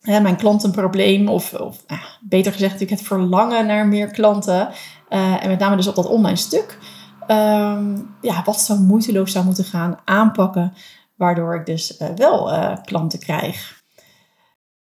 mijn 0.00 0.36
klantenprobleem, 0.36 1.28
of, 1.28 1.54
of 1.54 1.84
beter 2.20 2.52
gezegd, 2.52 2.80
ik 2.80 2.90
het 2.90 3.02
verlangen 3.02 3.66
naar 3.66 3.86
meer 3.86 4.10
klanten, 4.10 4.68
eh, 5.08 5.44
en 5.44 5.48
met 5.48 5.58
name 5.58 5.76
dus 5.76 5.86
op 5.86 5.94
dat 5.94 6.06
online 6.06 6.36
stuk, 6.36 6.78
ehm, 7.26 7.98
ja, 8.20 8.42
wat 8.44 8.60
zo 8.60 8.76
moeiteloos 8.76 9.32
zou 9.32 9.44
moeten 9.44 9.64
gaan 9.64 9.98
aanpakken, 10.04 10.72
waardoor 11.16 11.54
ik 11.54 11.66
dus 11.66 11.96
wel 12.16 12.52
klanten 12.84 13.18
krijg. 13.18 13.80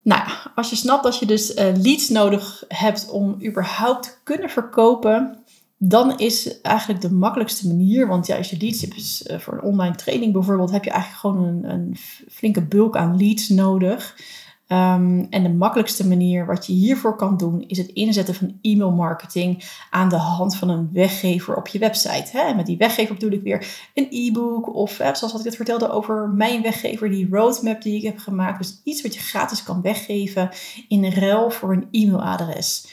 Nou 0.01 0.21
ja, 0.21 0.51
als 0.55 0.69
je 0.69 0.75
snapt 0.75 1.03
dat 1.03 1.19
je 1.19 1.25
dus 1.25 1.53
leads 1.55 2.09
nodig 2.09 2.63
hebt 2.67 3.09
om 3.09 3.37
überhaupt 3.45 4.03
te 4.03 4.11
kunnen 4.23 4.49
verkopen, 4.49 5.42
dan 5.85 6.17
is 6.17 6.61
eigenlijk 6.61 7.01
de 7.01 7.11
makkelijkste 7.11 7.67
manier, 7.67 8.07
want 8.07 8.27
ja, 8.27 8.37
als 8.37 8.49
je 8.49 8.57
leads 8.59 8.81
hebt 8.81 9.21
eh, 9.21 9.39
voor 9.39 9.53
een 9.53 9.61
online 9.61 9.95
training 9.95 10.33
bijvoorbeeld, 10.33 10.71
heb 10.71 10.83
je 10.83 10.89
eigenlijk 10.89 11.21
gewoon 11.21 11.43
een, 11.43 11.69
een 11.69 11.95
flinke 12.29 12.61
bulk 12.61 12.97
aan 12.97 13.17
leads 13.17 13.49
nodig. 13.49 14.15
Um, 14.67 15.27
en 15.29 15.43
de 15.43 15.49
makkelijkste 15.49 16.07
manier 16.07 16.45
wat 16.45 16.65
je 16.65 16.73
hiervoor 16.73 17.15
kan 17.15 17.37
doen, 17.37 17.63
is 17.67 17.77
het 17.77 17.87
inzetten 17.87 18.35
van 18.35 18.57
e-mail 18.61 18.91
marketing 18.91 19.63
aan 19.89 20.09
de 20.09 20.15
hand 20.15 20.55
van 20.55 20.69
een 20.69 20.89
weggever 20.91 21.55
op 21.55 21.67
je 21.67 21.79
website. 21.79 22.37
Hè? 22.37 22.39
En 22.39 22.55
met 22.55 22.65
die 22.65 22.77
weggever 22.77 23.13
bedoel 23.13 23.31
ik 23.31 23.41
weer 23.41 23.67
een 23.93 24.07
e-book 24.09 24.75
of 24.75 24.91
zoals 24.91 25.21
wat 25.21 25.39
ik 25.39 25.45
het 25.45 25.55
vertelde 25.55 25.89
over 25.89 26.29
mijn 26.29 26.61
weggever, 26.61 27.09
die 27.09 27.27
roadmap 27.31 27.81
die 27.81 27.95
ik 27.95 28.03
heb 28.03 28.17
gemaakt. 28.17 28.57
Dus 28.57 28.81
iets 28.83 29.01
wat 29.01 29.13
je 29.13 29.19
gratis 29.19 29.63
kan 29.63 29.81
weggeven 29.81 30.49
in 30.87 31.05
ruil 31.05 31.49
voor 31.49 31.73
een 31.73 31.87
e-mailadres. 31.91 32.87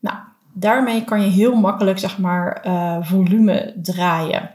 Nou, 0.00 0.16
daarmee 0.58 1.04
kan 1.04 1.20
je 1.20 1.28
heel 1.28 1.54
makkelijk 1.54 1.98
zeg 1.98 2.18
maar, 2.18 2.62
uh, 2.66 2.96
volume 3.00 3.74
draaien. 3.82 4.50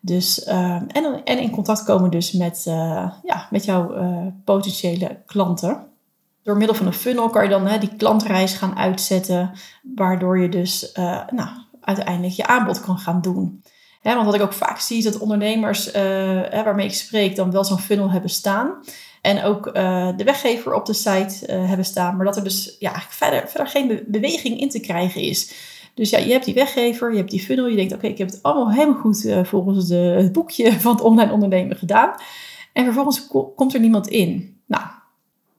Dus, 0.00 0.44
ehm, 0.44 0.84
en, 0.86 1.24
en 1.24 1.38
in 1.38 1.50
contact 1.50 1.84
komen 1.84 2.10
dus 2.10 2.32
met, 2.32 2.62
ja, 3.22 3.46
met 3.50 3.64
jouw 3.64 3.94
potentiële 4.44 5.22
klanten. 5.26 5.86
Door 6.42 6.56
middel 6.56 6.76
van 6.76 6.86
een 6.86 6.92
funnel 6.92 7.30
kan 7.30 7.42
je 7.42 7.48
dan 7.48 7.66
hè, 7.66 7.78
die 7.78 7.96
klantreis 7.96 8.54
gaan 8.54 8.76
uitzetten, 8.76 9.50
waardoor 9.94 10.38
je 10.38 10.48
dus 10.48 10.92
nou, 11.30 11.48
uiteindelijk 11.80 12.34
je 12.34 12.46
aanbod 12.46 12.80
kan 12.80 12.98
gaan 12.98 13.20
doen. 13.20 13.62
want 14.02 14.24
wat 14.24 14.34
ik 14.34 14.42
ook 14.42 14.52
vaak 14.52 14.78
zie 14.78 14.98
is 14.98 15.04
dat 15.04 15.18
ondernemers 15.18 15.92
waarmee 16.50 16.86
ik 16.86 16.94
spreek 16.94 17.36
dan 17.36 17.50
wel 17.50 17.64
zo'n 17.64 17.78
funnel 17.78 18.10
hebben 18.10 18.30
staan. 18.30 18.74
En 19.20 19.42
ook 19.42 19.66
uh, 19.66 20.08
de 20.16 20.24
weggever 20.24 20.74
op 20.74 20.86
de 20.86 20.92
site 20.92 21.46
uh, 21.46 21.68
hebben 21.68 21.84
staan. 21.84 22.16
Maar 22.16 22.24
dat 22.24 22.36
er 22.36 22.44
dus 22.44 22.76
ja, 22.78 22.92
verder, 23.08 23.48
verder 23.48 23.66
geen 23.66 24.04
beweging 24.06 24.60
in 24.60 24.68
te 24.68 24.80
krijgen 24.80 25.20
is. 25.20 25.52
Dus 25.94 26.10
ja, 26.10 26.18
je 26.18 26.32
hebt 26.32 26.44
die 26.44 26.54
weggever, 26.54 27.10
je 27.10 27.16
hebt 27.16 27.30
die 27.30 27.40
funnel. 27.40 27.66
Je 27.66 27.76
denkt, 27.76 27.92
oké, 27.92 28.06
ik 28.06 28.18
heb 28.18 28.30
het 28.30 28.42
allemaal 28.42 28.70
helemaal 28.70 29.00
goed 29.00 29.24
uh, 29.24 29.44
volgens 29.44 29.86
de, 29.86 29.94
het 29.94 30.32
boekje 30.32 30.72
van 30.80 30.92
het 30.92 31.00
online 31.00 31.32
ondernemen 31.32 31.76
gedaan. 31.76 32.14
En 32.72 32.84
vervolgens 32.84 33.26
komt 33.56 33.74
er 33.74 33.80
niemand 33.80 34.08
in. 34.08 34.56
Nou, 34.66 34.84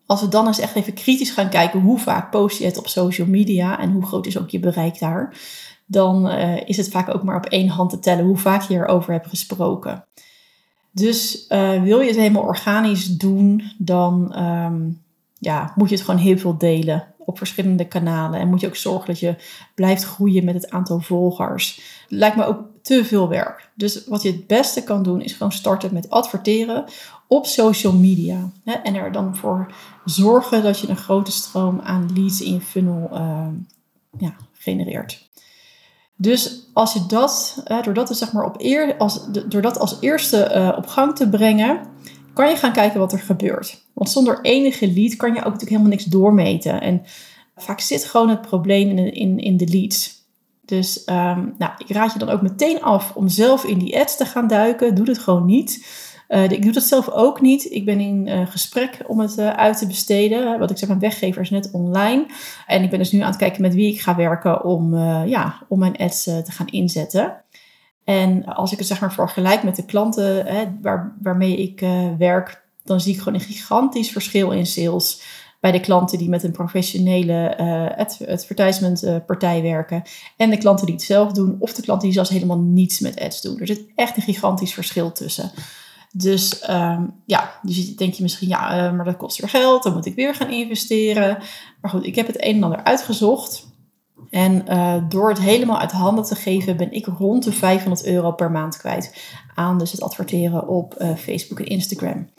als 0.05 0.21
we 0.21 0.27
dan 0.27 0.47
eens 0.47 0.59
echt 0.59 0.75
even 0.75 0.93
kritisch 0.93 1.31
gaan 1.31 1.49
kijken 1.49 1.79
hoe 1.79 1.99
vaak 1.99 2.31
post 2.31 2.57
je 2.57 2.65
het 2.65 2.77
op 2.77 2.87
social 2.87 3.27
media 3.27 3.79
en 3.79 3.91
hoe 3.91 4.05
groot 4.05 4.25
is 4.25 4.37
ook 4.37 4.49
je 4.49 4.59
bereik 4.59 4.99
daar, 4.99 5.37
dan 5.85 6.29
is 6.65 6.77
het 6.77 6.89
vaak 6.89 7.15
ook 7.15 7.23
maar 7.23 7.35
op 7.35 7.45
één 7.45 7.67
hand 7.67 7.89
te 7.89 7.99
tellen 7.99 8.25
hoe 8.25 8.37
vaak 8.37 8.61
je 8.61 8.75
erover 8.75 9.13
hebt 9.13 9.27
gesproken. 9.27 10.05
Dus 10.91 11.45
uh, 11.49 11.83
wil 11.83 11.99
je 11.99 12.07
het 12.07 12.17
helemaal 12.17 12.43
organisch 12.43 13.17
doen, 13.17 13.71
dan 13.77 14.43
um, 14.43 15.01
ja, 15.39 15.73
moet 15.75 15.89
je 15.89 15.95
het 15.95 16.03
gewoon 16.03 16.19
heel 16.19 16.37
veel 16.37 16.57
delen 16.57 17.07
op 17.17 17.37
verschillende 17.37 17.87
kanalen. 17.87 18.39
En 18.39 18.49
moet 18.49 18.61
je 18.61 18.67
ook 18.67 18.75
zorgen 18.75 19.07
dat 19.07 19.19
je 19.19 19.35
blijft 19.75 20.03
groeien 20.03 20.45
met 20.45 20.53
het 20.53 20.69
aantal 20.69 20.99
volgers. 20.99 21.81
Lijkt 22.07 22.35
me 22.35 22.45
ook 22.45 22.59
te 22.81 23.05
veel 23.05 23.27
werk. 23.27 23.69
Dus 23.75 24.07
wat 24.07 24.21
je 24.21 24.31
het 24.31 24.47
beste 24.47 24.83
kan 24.83 25.03
doen, 25.03 25.21
is 25.21 25.33
gewoon 25.33 25.51
starten 25.51 25.93
met 25.93 26.09
adverteren 26.09 26.85
op 27.27 27.45
social 27.45 27.93
media. 27.93 28.51
Hè, 28.63 28.73
en 28.73 28.95
er 28.95 29.11
dan 29.11 29.35
voor 29.35 29.73
zorgen 30.05 30.63
dat 30.63 30.79
je 30.79 30.89
een 30.89 30.97
grote 30.97 31.31
stroom 31.31 31.79
aan 31.79 32.11
leads 32.13 32.41
in 32.41 32.53
je 32.53 32.61
funnel 32.61 33.09
uh, 33.13 33.47
ja, 34.17 34.35
genereert. 34.53 35.29
Dus 36.21 36.69
als 36.73 36.93
je 36.93 37.05
dat, 37.07 37.63
door 37.83 37.93
dat 37.93 38.07
dus 38.07 38.17
zeg 38.17 38.31
maar 38.31 38.45
op 38.45 38.61
als, 38.97 39.21
als 39.79 39.97
eerste 39.99 40.51
uh, 40.55 40.77
op 40.77 40.87
gang 40.87 41.15
te 41.15 41.29
brengen, 41.29 41.79
kan 42.33 42.49
je 42.49 42.55
gaan 42.55 42.73
kijken 42.73 42.99
wat 42.99 43.11
er 43.11 43.19
gebeurt. 43.19 43.83
Want 43.93 44.09
zonder 44.09 44.41
enige 44.41 44.91
lead 44.93 45.15
kan 45.15 45.29
je 45.29 45.37
ook 45.37 45.43
natuurlijk 45.43 45.69
helemaal 45.69 45.91
niks 45.91 46.03
doormeten. 46.03 46.81
En 46.81 47.01
vaak 47.55 47.79
zit 47.79 48.05
gewoon 48.05 48.29
het 48.29 48.41
probleem 48.41 48.89
in, 48.89 49.13
in, 49.13 49.37
in 49.37 49.57
de 49.57 49.67
leads. 49.67 50.23
Dus 50.65 51.03
um, 51.05 51.55
nou, 51.57 51.71
ik 51.77 51.89
raad 51.89 52.13
je 52.13 52.19
dan 52.19 52.29
ook 52.29 52.41
meteen 52.41 52.81
af 52.81 53.15
om 53.15 53.27
zelf 53.27 53.63
in 53.63 53.79
die 53.79 53.99
ads 53.99 54.17
te 54.17 54.25
gaan 54.25 54.47
duiken. 54.47 54.95
Doe 54.95 55.07
het 55.07 55.19
gewoon 55.19 55.45
niet. 55.45 55.85
Uh, 56.29 56.43
ik 56.43 56.63
doe 56.63 56.71
dat 56.71 56.83
zelf 56.83 57.09
ook 57.09 57.41
niet. 57.41 57.71
Ik 57.71 57.85
ben 57.85 57.99
in 57.99 58.27
uh, 58.27 58.47
gesprek 58.47 58.99
om 59.07 59.19
het 59.19 59.37
uh, 59.37 59.49
uit 59.49 59.77
te 59.77 59.87
besteden. 59.87 60.59
Wat 60.59 60.71
ik 60.71 60.77
zeg, 60.77 60.87
mijn 60.87 60.99
weggever 60.99 61.41
is 61.41 61.49
net 61.49 61.69
online. 61.71 62.25
En 62.67 62.83
ik 62.83 62.89
ben 62.89 62.99
dus 62.99 63.11
nu 63.11 63.19
aan 63.19 63.29
het 63.29 63.37
kijken 63.37 63.61
met 63.61 63.73
wie 63.73 63.93
ik 63.93 64.01
ga 64.01 64.15
werken 64.15 64.63
om, 64.63 64.97
ja, 65.25 65.61
om 65.67 65.79
mijn 65.79 65.97
ads 65.97 66.23
te 66.23 66.51
gaan 66.51 66.67
inzetten. 66.67 67.43
En 68.03 68.45
als 68.45 68.71
ik 68.71 68.77
het 68.77 68.87
zeg 68.87 68.99
maar 68.99 69.13
vergelijk 69.13 69.63
met 69.63 69.75
de 69.75 69.85
klanten 69.85 70.45
hè, 70.45 70.65
waar, 70.81 71.15
waarmee 71.21 71.57
ik 71.57 71.83
werk, 72.17 72.61
dan 72.83 73.01
zie 73.01 73.13
ik 73.13 73.19
gewoon 73.19 73.33
een 73.33 73.45
gigantisch 73.45 74.11
verschil 74.11 74.51
in 74.51 74.65
sales 74.65 75.21
bij 75.59 75.71
de 75.71 75.79
klanten 75.79 76.17
die 76.17 76.29
met 76.29 76.43
een 76.43 76.51
professionele 76.51 77.57
uh, 77.59 79.61
werken. 79.61 80.03
En 80.37 80.49
de 80.49 80.57
klanten 80.57 80.85
die 80.85 80.95
het 80.95 81.03
zelf 81.03 81.31
doen. 81.31 81.55
Of 81.59 81.73
de 81.73 81.81
klanten 81.81 82.05
die 82.05 82.15
zelfs 82.15 82.29
helemaal 82.29 82.59
niets 82.59 82.99
met 82.99 83.19
ads 83.19 83.41
doen. 83.41 83.59
Er 83.59 83.67
zit 83.67 83.85
echt 83.95 84.17
een 84.17 84.23
gigantisch 84.23 84.73
verschil 84.73 85.11
tussen. 85.11 85.51
Dus 86.11 86.69
um, 86.69 87.13
ja, 87.25 87.59
dus 87.61 87.95
denk 87.95 88.13
je 88.13 88.21
misschien, 88.21 88.47
ja, 88.47 88.87
uh, 88.87 88.95
maar 88.95 89.05
dat 89.05 89.17
kost 89.17 89.39
weer 89.39 89.49
geld, 89.49 89.83
dan 89.83 89.93
moet 89.93 90.05
ik 90.05 90.15
weer 90.15 90.35
gaan 90.35 90.51
investeren. 90.51 91.37
Maar 91.81 91.91
goed, 91.91 92.05
ik 92.05 92.15
heb 92.15 92.27
het 92.27 92.43
een 92.45 92.55
en 92.55 92.63
ander 92.63 92.83
uitgezocht. 92.83 93.67
En 94.29 94.65
uh, 94.67 94.95
door 95.09 95.29
het 95.29 95.39
helemaal 95.39 95.79
uit 95.79 95.91
handen 95.91 96.23
te 96.23 96.35
geven, 96.35 96.77
ben 96.77 96.91
ik 96.91 97.05
rond 97.05 97.43
de 97.43 97.51
500 97.51 98.05
euro 98.05 98.31
per 98.31 98.51
maand 98.51 98.77
kwijt 98.77 99.31
aan 99.55 99.77
dus 99.77 99.91
het 99.91 100.01
adverteren 100.01 100.67
op 100.67 100.95
uh, 101.01 101.15
Facebook 101.15 101.59
en 101.59 101.65
Instagram. 101.65 102.29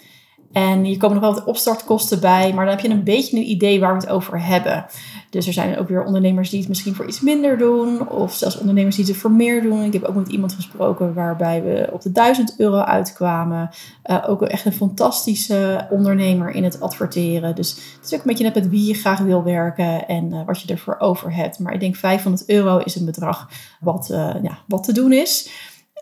En 0.53 0.85
hier 0.85 0.97
komen 0.97 1.21
nog 1.21 1.25
wel 1.25 1.35
wat 1.35 1.45
opstartkosten 1.45 2.21
bij, 2.21 2.53
maar 2.55 2.65
dan 2.65 2.75
heb 2.75 2.85
je 2.85 2.91
een 2.91 3.05
beetje 3.05 3.37
een 3.37 3.51
idee 3.51 3.81
waar 3.81 3.95
we 3.95 4.01
het 4.01 4.09
over 4.09 4.45
hebben. 4.45 4.87
Dus 5.31 5.47
er 5.47 5.53
zijn 5.53 5.79
ook 5.79 5.89
weer 5.89 6.05
ondernemers 6.05 6.51
die 6.51 6.59
het 6.59 6.69
misschien 6.69 6.95
voor 6.95 7.07
iets 7.07 7.21
minder 7.21 7.59
doen, 7.59 8.09
of 8.09 8.35
zelfs 8.35 8.59
ondernemers 8.59 8.97
die 8.97 9.05
het 9.05 9.17
voor 9.17 9.31
meer 9.31 9.63
doen. 9.63 9.83
Ik 9.83 9.93
heb 9.93 10.05
ook 10.05 10.15
met 10.15 10.29
iemand 10.29 10.53
gesproken 10.53 11.15
waarbij 11.15 11.63
we 11.63 11.89
op 11.93 12.03
de 12.03 12.13
1000 12.13 12.55
euro 12.59 12.79
uitkwamen. 12.79 13.71
Uh, 14.05 14.25
ook 14.29 14.43
echt 14.43 14.65
een 14.65 14.73
fantastische 14.73 15.87
ondernemer 15.91 16.51
in 16.51 16.65
het 16.65 16.81
adverteren. 16.81 17.55
Dus 17.55 17.71
het 17.71 18.05
is 18.05 18.15
ook 18.15 18.21
een 18.21 18.27
beetje 18.27 18.45
net 18.45 18.55
met 18.55 18.69
wie 18.69 18.87
je 18.87 18.95
graag 18.95 19.19
wil 19.19 19.43
werken 19.43 20.09
en 20.09 20.33
uh, 20.33 20.41
wat 20.47 20.61
je 20.61 20.73
ervoor 20.73 20.97
over 20.99 21.35
hebt. 21.35 21.59
Maar 21.59 21.73
ik 21.73 21.81
denk 21.81 21.97
500 21.97 22.49
euro 22.49 22.79
is 22.79 22.95
een 22.95 23.05
bedrag 23.05 23.51
wat, 23.81 24.09
uh, 24.13 24.35
ja, 24.43 24.59
wat 24.67 24.85
te 24.85 24.93
doen 24.93 25.13
is. 25.13 25.51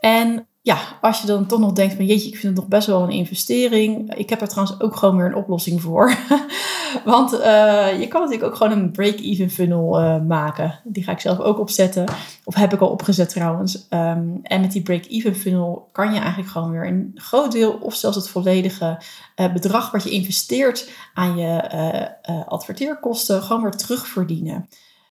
En 0.00 0.47
ja, 0.61 0.79
als 1.00 1.21
je 1.21 1.27
dan 1.27 1.47
toch 1.47 1.59
nog 1.59 1.73
denkt 1.73 1.95
van 1.95 2.07
jeetje, 2.07 2.29
ik 2.29 2.37
vind 2.37 2.43
het 2.43 2.55
nog 2.55 2.69
best 2.69 2.87
wel 2.87 3.03
een 3.03 3.11
investering. 3.11 4.15
Ik 4.15 4.31
heb 4.31 4.41
er 4.41 4.49
trouwens 4.49 4.81
ook 4.81 4.97
gewoon 4.97 5.17
weer 5.17 5.27
een 5.27 5.35
oplossing 5.35 5.81
voor. 5.81 6.15
Want 7.05 7.33
uh, 7.33 8.00
je 8.00 8.07
kan 8.09 8.21
natuurlijk 8.21 8.50
ook 8.50 8.57
gewoon 8.57 8.79
een 8.79 8.91
break-even 8.91 9.50
funnel 9.50 10.00
uh, 10.00 10.21
maken. 10.21 10.81
Die 10.85 11.05
ga 11.05 11.12
ik 11.12 11.21
zelf 11.21 11.38
ook 11.38 11.59
opzetten. 11.59 12.05
Of 12.45 12.55
heb 12.55 12.73
ik 12.73 12.81
al 12.81 12.88
opgezet 12.88 13.29
trouwens. 13.29 13.87
Um, 13.91 14.41
en 14.43 14.61
met 14.61 14.73
die 14.73 14.83
break-even 14.83 15.35
funnel 15.35 15.88
kan 15.93 16.12
je 16.12 16.19
eigenlijk 16.19 16.50
gewoon 16.50 16.71
weer 16.71 16.87
een 16.87 17.11
groot 17.15 17.53
deel 17.53 17.73
of 17.73 17.95
zelfs 17.95 18.17
het 18.17 18.29
volledige 18.29 19.03
uh, 19.37 19.53
bedrag 19.53 19.91
wat 19.91 20.03
je 20.03 20.11
investeert 20.11 20.91
aan 21.15 21.37
je 21.37 22.47
adverteerkosten 22.47 23.43
gewoon 23.43 23.62
weer 23.62 23.77
terugverdienen. 23.77 24.69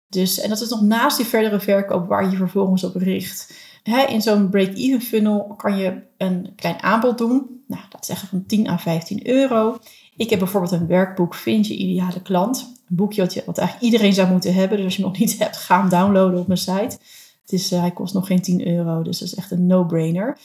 Dus, 0.08 0.40
en 0.40 0.48
dat 0.48 0.60
is 0.60 0.68
nog 0.68 0.80
naast 0.80 1.16
die 1.16 1.26
verdere 1.26 1.60
verkoop 1.60 2.08
waar 2.08 2.30
je 2.30 2.36
vervolgens 2.36 2.84
op 2.84 2.94
richt 2.94 3.54
in 3.86 4.22
zo'n 4.22 4.50
break-even 4.50 5.00
funnel 5.00 5.54
kan 5.56 5.76
je 5.76 6.02
een 6.16 6.52
klein 6.56 6.82
aanbod 6.82 7.18
doen. 7.18 7.62
Nou, 7.66 7.82
dat 7.90 8.06
zeggen 8.06 8.28
van 8.28 8.46
10 8.46 8.68
à 8.68 8.78
15 8.78 9.28
euro. 9.28 9.78
Ik 10.16 10.30
heb 10.30 10.38
bijvoorbeeld 10.38 10.72
een 10.72 10.86
werkboek 10.86 11.34
Vind 11.34 11.66
je 11.66 11.76
ideale 11.76 12.22
klant. 12.22 12.74
Een 12.88 12.96
boekje 12.96 13.22
wat, 13.22 13.34
je, 13.34 13.42
wat 13.46 13.58
eigenlijk 13.58 13.92
iedereen 13.92 14.14
zou 14.14 14.30
moeten 14.30 14.54
hebben. 14.54 14.76
Dus 14.76 14.86
als 14.86 14.96
je 14.96 15.02
hem 15.02 15.10
nog 15.10 15.20
niet 15.20 15.38
hebt, 15.42 15.56
ga 15.56 15.80
hem 15.80 15.88
downloaden 15.88 16.40
op 16.40 16.46
mijn 16.46 16.58
site. 16.58 16.98
Het 17.42 17.52
is, 17.52 17.72
uh, 17.72 17.80
hij 17.80 17.90
kost 17.90 18.14
nog 18.14 18.26
geen 18.26 18.42
10 18.42 18.66
euro, 18.66 19.02
dus 19.02 19.18
dat 19.18 19.28
is 19.28 19.34
echt 19.34 19.50
een 19.50 19.66
no-brainer. 19.66 20.38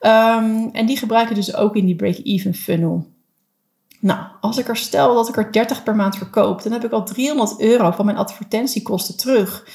Um, 0.00 0.70
en 0.72 0.86
die 0.86 0.96
gebruiken 0.96 1.34
dus 1.34 1.54
ook 1.54 1.76
in 1.76 1.86
die 1.86 1.96
break-even 1.96 2.54
funnel. 2.54 3.06
Nou, 4.00 4.26
als 4.40 4.58
ik 4.58 4.68
er 4.68 4.76
stel 4.76 5.14
dat 5.14 5.28
ik 5.28 5.36
er 5.36 5.52
30 5.52 5.82
per 5.82 5.96
maand 5.96 6.16
verkoop, 6.16 6.62
dan 6.62 6.72
heb 6.72 6.84
ik 6.84 6.90
al 6.90 7.04
300 7.04 7.60
euro 7.60 7.90
van 7.90 8.04
mijn 8.04 8.16
advertentiekosten 8.16 9.16
terug. 9.16 9.66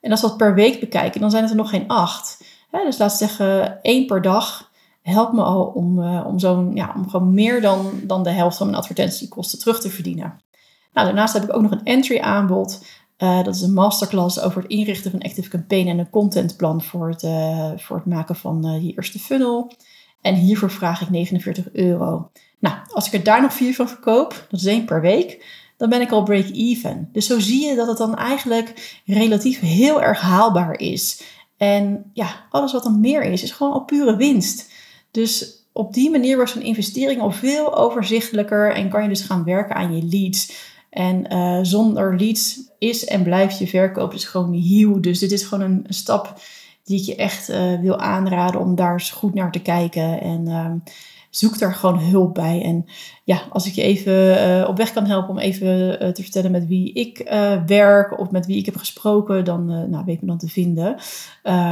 En 0.00 0.10
als 0.10 0.20
we 0.20 0.28
dat 0.28 0.36
per 0.36 0.54
week 0.54 0.80
bekijken, 0.80 1.20
dan 1.20 1.30
zijn 1.30 1.42
het 1.42 1.50
er 1.52 1.58
nog 1.58 1.70
geen 1.70 1.88
8 1.88 2.44
dus 2.70 2.98
laat 2.98 3.12
zeggen, 3.12 3.82
één 3.82 4.06
per 4.06 4.22
dag 4.22 4.70
helpt 5.02 5.32
me 5.32 5.42
al 5.42 5.64
om, 5.64 5.98
uh, 5.98 6.26
om, 6.26 6.38
zo'n, 6.38 6.74
ja, 6.74 6.92
om 6.96 7.08
gewoon 7.08 7.34
meer 7.34 7.60
dan, 7.60 8.00
dan 8.02 8.22
de 8.22 8.30
helft 8.30 8.56
van 8.56 8.66
mijn 8.66 8.78
advertentiekosten 8.78 9.58
terug 9.58 9.80
te 9.80 9.90
verdienen. 9.90 10.40
Nou, 10.92 11.06
daarnaast 11.06 11.32
heb 11.34 11.42
ik 11.42 11.54
ook 11.54 11.62
nog 11.62 11.70
een 11.70 11.84
entry 11.84 12.18
aanbod. 12.18 12.84
Uh, 13.18 13.42
dat 13.42 13.54
is 13.54 13.60
een 13.60 13.72
masterclass 13.72 14.40
over 14.40 14.62
het 14.62 14.70
inrichten 14.70 15.10
van 15.10 15.20
Active 15.20 15.48
Campaign 15.48 15.88
en 15.88 15.98
een 15.98 16.10
contentplan 16.10 16.82
voor 16.82 17.08
het, 17.08 17.22
uh, 17.22 17.70
voor 17.76 17.96
het 17.96 18.06
maken 18.06 18.36
van 18.36 18.78
die 18.78 18.94
eerste 18.96 19.18
funnel. 19.18 19.72
En 20.20 20.34
hiervoor 20.34 20.70
vraag 20.70 21.00
ik 21.00 21.10
49 21.10 21.72
euro. 21.72 22.30
Nou, 22.58 22.76
als 22.92 23.06
ik 23.06 23.12
er 23.12 23.24
daar 23.24 23.42
nog 23.42 23.52
vier 23.52 23.74
van 23.74 23.88
verkoop, 23.88 24.46
dat 24.50 24.60
is 24.60 24.66
één 24.66 24.84
per 24.84 25.00
week, 25.00 25.44
dan 25.76 25.88
ben 25.88 26.00
ik 26.00 26.10
al 26.10 26.22
break-even. 26.22 27.08
Dus 27.12 27.26
zo 27.26 27.40
zie 27.40 27.66
je 27.66 27.74
dat 27.74 27.86
het 27.86 27.96
dan 27.96 28.16
eigenlijk 28.16 29.00
relatief 29.06 29.60
heel 29.60 30.02
erg 30.02 30.20
haalbaar 30.20 30.78
is. 30.78 31.22
En 31.58 32.10
ja, 32.12 32.46
alles 32.50 32.72
wat 32.72 32.82
dan 32.82 33.00
meer 33.00 33.22
is, 33.22 33.42
is 33.42 33.52
gewoon 33.52 33.72
al 33.72 33.84
pure 33.84 34.16
winst. 34.16 34.72
Dus 35.10 35.58
op 35.72 35.94
die 35.94 36.10
manier 36.10 36.36
wordt 36.36 36.50
zo'n 36.50 36.62
investering 36.62 37.20
al 37.20 37.30
veel 37.30 37.76
overzichtelijker 37.76 38.74
en 38.74 38.88
kan 38.88 39.02
je 39.02 39.08
dus 39.08 39.22
gaan 39.22 39.44
werken 39.44 39.74
aan 39.74 39.96
je 39.96 40.04
leads. 40.04 40.52
En 40.90 41.32
uh, 41.32 41.58
zonder 41.62 42.16
leads 42.16 42.60
is 42.78 43.04
en 43.04 43.22
blijft 43.22 43.58
je 43.58 43.66
verkoop 43.66 44.10
dus 44.10 44.24
gewoon 44.24 44.50
nieuw. 44.50 45.00
Dus 45.00 45.18
dit 45.18 45.32
is 45.32 45.42
gewoon 45.42 45.64
een, 45.64 45.86
stap 45.88 46.40
die 46.84 47.00
ik 47.00 47.06
je 47.06 47.16
echt 47.16 47.50
uh, 47.50 47.80
wil 47.80 47.98
aanraden 47.98 48.60
om 48.60 48.74
daar 48.74 48.92
eens 48.92 49.10
goed 49.10 49.34
naar 49.34 49.52
te 49.52 49.62
kijken. 49.62 50.20
En 50.20 50.46
uh, 50.46 50.72
zoek 51.30 51.58
daar 51.58 51.74
gewoon 51.74 51.98
hulp 51.98 52.34
bij. 52.34 52.62
En 52.62 52.86
ja, 53.24 53.42
als 53.50 53.66
ik 53.66 53.72
je 53.72 53.82
even 53.82 54.12
uh, 54.12 54.68
op 54.68 54.76
weg 54.76 54.92
kan 54.92 55.06
helpen 55.06 55.30
om 55.30 55.38
even 55.38 56.02
uh, 56.02 56.08
te 56.08 56.22
vertellen 56.22 56.50
met 56.50 56.66
wie 56.66 56.92
ik 56.92 57.30
uh, 57.30 57.62
werk 57.66 58.18
of 58.18 58.30
met 58.30 58.46
wie 58.46 58.56
ik 58.56 58.64
heb 58.64 58.76
gesproken, 58.76 59.44
dan 59.44 59.90
nou, 59.90 60.04
weet 60.04 60.20
me 60.20 60.26
dan 60.26 60.38
te 60.38 60.48
vinden. 60.48 60.96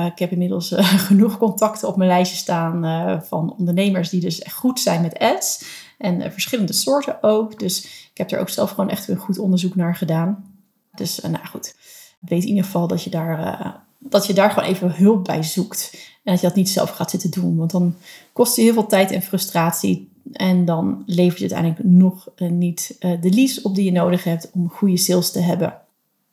ik 0.06 0.18
heb 0.18 0.30
inmiddels 0.30 0.72
genoeg 1.08 1.38
contacten 1.38 1.88
op 1.88 1.96
mijn 1.96 2.10
lijstje 2.10 2.36
staan 2.36 3.22
van 3.24 3.54
ondernemers 3.58 4.10
die 4.10 4.20
dus 4.20 4.42
echt 4.42 4.54
goed 4.54 4.80
zijn 4.80 5.02
met 5.02 5.18
ads. 5.18 5.64
En 5.98 6.32
verschillende 6.32 6.72
soorten 6.72 7.22
ook. 7.22 7.58
Dus 7.58 7.84
ik 8.12 8.18
heb 8.18 8.30
er 8.30 8.38
ook 8.38 8.48
zelf 8.48 8.70
gewoon 8.70 8.90
echt 8.90 9.08
een 9.08 9.16
goed 9.16 9.38
onderzoek 9.38 9.74
naar 9.74 9.96
gedaan. 9.96 10.54
Dus 10.94 11.20
nou 11.20 11.46
goed, 11.46 11.76
weet 12.20 12.42
in 12.42 12.48
ieder 12.48 12.64
geval 12.64 12.86
dat 12.86 13.02
je 13.02 13.10
daar, 13.10 13.74
dat 13.98 14.26
je 14.26 14.32
daar 14.32 14.50
gewoon 14.50 14.68
even 14.68 14.94
hulp 14.94 15.24
bij 15.24 15.42
zoekt. 15.42 16.14
En 16.26 16.32
dat 16.32 16.40
je 16.40 16.46
dat 16.46 16.56
niet 16.56 16.68
zelf 16.68 16.90
gaat 16.90 17.10
zitten 17.10 17.30
doen. 17.30 17.56
Want 17.56 17.70
dan 17.70 17.94
kost 18.32 18.56
je 18.56 18.62
heel 18.62 18.72
veel 18.72 18.86
tijd 18.86 19.10
en 19.10 19.22
frustratie. 19.22 20.10
En 20.32 20.64
dan 20.64 21.02
levert 21.06 21.38
je 21.38 21.54
uiteindelijk 21.54 21.84
nog 21.84 22.28
eh, 22.36 22.48
niet 22.48 22.96
uh, 23.00 23.20
de 23.20 23.30
leads 23.30 23.62
op 23.62 23.74
die 23.74 23.84
je 23.84 23.92
nodig 23.92 24.24
hebt 24.24 24.50
om 24.54 24.68
goede 24.68 24.96
sales 24.96 25.30
te 25.30 25.40
hebben. 25.40 25.80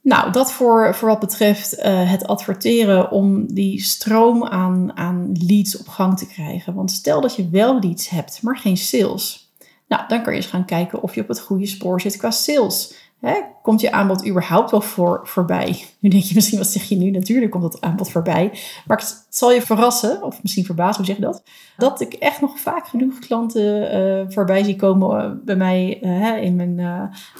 Nou, 0.01 0.31
dat 0.31 0.51
voor, 0.51 0.95
voor 0.95 1.07
wat 1.07 1.19
betreft 1.19 1.77
uh, 1.77 2.11
het 2.11 2.27
adverteren 2.27 3.11
om 3.11 3.53
die 3.53 3.81
stroom 3.81 4.43
aan, 4.43 4.97
aan 4.97 5.31
leads 5.33 5.77
op 5.77 5.87
gang 5.87 6.17
te 6.17 6.27
krijgen. 6.27 6.73
Want 6.73 6.91
stel 6.91 7.21
dat 7.21 7.35
je 7.35 7.49
wel 7.49 7.79
leads 7.79 8.09
hebt, 8.09 8.41
maar 8.41 8.57
geen 8.57 8.77
sales. 8.77 9.53
Nou, 9.87 10.03
dan 10.07 10.23
kan 10.23 10.33
je 10.33 10.39
eens 10.39 10.49
gaan 10.49 10.65
kijken 10.65 11.03
of 11.03 11.15
je 11.15 11.21
op 11.21 11.27
het 11.27 11.39
goede 11.39 11.65
spoor 11.65 12.01
zit 12.01 12.17
qua 12.17 12.31
sales. 12.31 12.93
Hè, 13.25 13.41
komt 13.61 13.81
je 13.81 13.91
aanbod 13.91 14.27
überhaupt 14.27 14.71
wel 14.71 14.81
voor, 14.81 15.21
voorbij? 15.23 15.85
Nu 15.99 16.09
denk 16.09 16.23
je 16.23 16.35
misschien, 16.35 16.57
wat 16.57 16.67
zeg 16.67 16.83
je 16.83 16.95
nu? 16.95 17.09
Natuurlijk 17.09 17.51
komt 17.51 17.63
dat 17.63 17.81
aanbod 17.81 18.11
voorbij. 18.11 18.51
Maar 18.85 18.97
het 18.97 19.25
zal 19.29 19.51
je 19.51 19.61
verrassen, 19.61 20.23
of 20.23 20.41
misschien 20.41 20.65
verbazen, 20.65 20.95
hoe 20.95 21.05
zeg 21.05 21.15
je 21.15 21.21
dat? 21.21 21.43
Dat 21.77 22.01
ik 22.01 22.13
echt 22.13 22.41
nog 22.41 22.59
vaak 22.59 22.87
genoeg 22.87 23.19
klanten 23.19 23.95
uh, 23.95 24.25
voorbij 24.27 24.63
zie 24.63 24.75
komen 24.75 25.41
bij 25.45 25.55
mij 25.55 25.99
uh, 26.01 26.43
in, 26.43 26.55
mijn, 26.55 26.79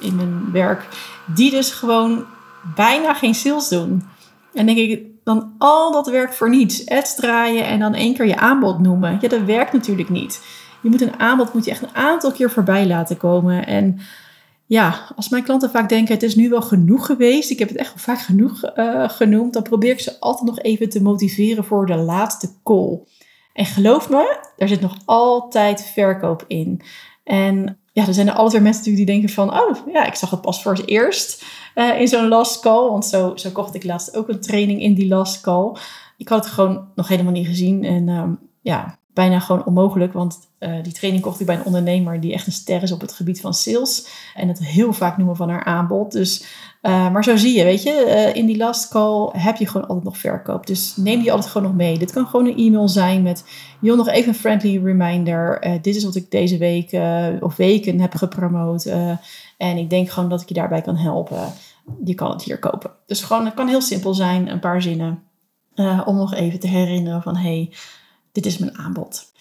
in 0.00 0.16
mijn 0.16 0.52
werk. 0.52 0.88
Die 1.34 1.50
dus 1.50 1.70
gewoon 1.70 2.24
bijna 2.74 3.14
geen 3.14 3.34
sales 3.34 3.68
doen. 3.68 4.02
En 4.54 4.66
denk 4.66 4.78
ik, 4.78 5.02
dan 5.24 5.52
al 5.58 5.92
dat 5.92 6.06
werk 6.06 6.32
voor 6.32 6.50
niets. 6.50 6.88
Ads 6.88 7.14
draaien 7.14 7.66
en 7.66 7.78
dan 7.78 7.94
één 7.94 8.14
keer 8.14 8.26
je 8.26 8.38
aanbod 8.38 8.78
noemen. 8.78 9.18
Ja, 9.20 9.28
dat 9.28 9.42
werkt 9.42 9.72
natuurlijk 9.72 10.08
niet. 10.08 10.40
Je 10.80 10.90
moet 10.90 11.00
een 11.00 11.20
aanbod 11.20 11.54
moet 11.54 11.64
je 11.64 11.70
echt 11.70 11.82
een 11.82 11.94
aantal 11.94 12.32
keer 12.32 12.50
voorbij 12.50 12.86
laten 12.86 13.16
komen. 13.16 13.66
En 13.66 13.98
ja, 14.66 15.12
als 15.16 15.28
mijn 15.28 15.42
klanten 15.42 15.70
vaak 15.70 15.88
denken, 15.88 16.14
het 16.14 16.22
is 16.22 16.34
nu 16.34 16.48
wel 16.48 16.62
genoeg 16.62 17.06
geweest. 17.06 17.50
Ik 17.50 17.58
heb 17.58 17.68
het 17.68 17.78
echt 17.78 17.92
vaak 17.96 18.20
genoeg 18.20 18.72
uh, 18.76 19.08
genoemd. 19.08 19.52
Dan 19.52 19.62
probeer 19.62 19.90
ik 19.90 20.00
ze 20.00 20.20
altijd 20.20 20.46
nog 20.46 20.58
even 20.58 20.88
te 20.88 21.02
motiveren 21.02 21.64
voor 21.64 21.86
de 21.86 21.96
laatste 21.96 22.48
call. 22.62 23.00
En 23.52 23.64
geloof 23.64 24.10
me, 24.10 24.38
er 24.56 24.68
zit 24.68 24.80
nog 24.80 24.96
altijd 25.04 25.82
verkoop 25.82 26.44
in. 26.46 26.80
En 27.24 27.78
ja, 27.92 28.06
er 28.06 28.14
zijn 28.14 28.28
er 28.28 28.34
altijd 28.34 28.52
weer 28.52 28.62
mensen 28.62 28.94
die 28.94 29.06
denken 29.06 29.28
van, 29.28 29.60
oh 29.60 29.76
ja, 29.92 30.04
ik 30.04 30.14
zag 30.14 30.30
het 30.30 30.40
pas 30.40 30.62
voor 30.62 30.72
het 30.72 30.88
eerst 30.88 31.44
uh, 31.74 32.00
in 32.00 32.08
zo'n 32.08 32.28
last 32.28 32.60
call. 32.60 32.88
Want 32.88 33.06
zo, 33.06 33.32
zo 33.36 33.50
kocht 33.50 33.74
ik 33.74 33.84
laatst 33.84 34.16
ook 34.16 34.28
een 34.28 34.40
training 34.40 34.82
in 34.82 34.94
die 34.94 35.08
last 35.08 35.40
call. 35.40 35.76
Ik 36.16 36.28
had 36.28 36.44
het 36.44 36.54
gewoon 36.54 36.88
nog 36.94 37.08
helemaal 37.08 37.32
niet 37.32 37.46
gezien. 37.46 37.84
En 37.84 38.08
um, 38.08 38.38
ja, 38.60 38.98
bijna 39.14 39.40
gewoon 39.40 39.64
onmogelijk. 39.64 40.12
Want 40.12 40.38
uh, 40.60 40.82
die 40.82 40.92
training 40.92 41.24
kocht 41.24 41.40
ik 41.40 41.46
bij 41.46 41.54
een 41.54 41.64
ondernemer 41.64 42.20
die 42.20 42.32
echt 42.32 42.46
een 42.46 42.52
ster 42.52 42.82
is 42.82 42.92
op 42.92 43.00
het 43.00 43.12
gebied 43.12 43.40
van 43.40 43.54
sales. 43.54 44.06
En 44.34 44.48
het 44.48 44.58
heel 44.58 44.92
vaak 44.92 45.16
noemen 45.16 45.36
van 45.36 45.48
haar 45.48 45.64
aanbod. 45.64 46.12
Dus, 46.12 46.44
uh, 46.82 47.10
maar 47.10 47.24
zo 47.24 47.36
zie 47.36 47.58
je, 47.58 47.64
weet 47.64 47.82
je, 47.82 48.04
uh, 48.06 48.36
in 48.36 48.46
die 48.46 48.56
last 48.56 48.88
call 48.88 49.28
heb 49.32 49.56
je 49.56 49.66
gewoon 49.66 49.86
altijd 49.86 50.04
nog 50.04 50.18
verkoop. 50.18 50.66
Dus 50.66 50.96
neem 50.96 51.20
die 51.20 51.32
altijd 51.32 51.50
gewoon 51.50 51.66
nog 51.66 51.76
mee. 51.76 51.98
Dit 51.98 52.12
kan 52.12 52.26
gewoon 52.26 52.46
een 52.46 52.56
e-mail 52.56 52.88
zijn 52.88 53.22
met, 53.22 53.44
joh, 53.80 53.96
nog 53.96 54.08
even 54.08 54.28
een 54.28 54.34
friendly 54.34 54.84
reminder. 54.84 55.60
dit 55.82 55.96
is 55.96 56.04
wat 56.04 56.14
ik 56.14 56.30
deze 56.30 56.58
week 56.58 56.98
of 57.40 57.56
weken 57.56 58.00
heb 58.00 58.14
gepromoot. 58.14 58.84
en 59.56 59.76
ik 59.76 59.90
denk 59.90 60.10
gewoon 60.10 60.28
dat 60.28 60.40
ik 60.40 60.48
je 60.48 60.54
daarbij 60.54 60.80
kan 60.80 60.96
helpen. 60.96 61.52
Je 62.04 62.14
kan 62.14 62.30
het 62.30 62.42
hier 62.42 62.58
kopen. 62.58 62.90
Dus 63.06 63.22
gewoon, 63.22 63.44
het 63.44 63.54
kan 63.54 63.68
heel 63.68 63.80
simpel 63.80 64.14
zijn, 64.14 64.50
een 64.50 64.60
paar 64.60 64.82
zinnen. 64.82 65.22
om 66.04 66.16
nog 66.16 66.34
even 66.34 66.60
te 66.60 66.68
herinneren 66.68 67.22
van, 67.22 67.36
hey, 67.36 67.70
dit 68.34 68.46
is 68.46 68.58
mijn 68.58 68.78
aanbod. 68.78 69.32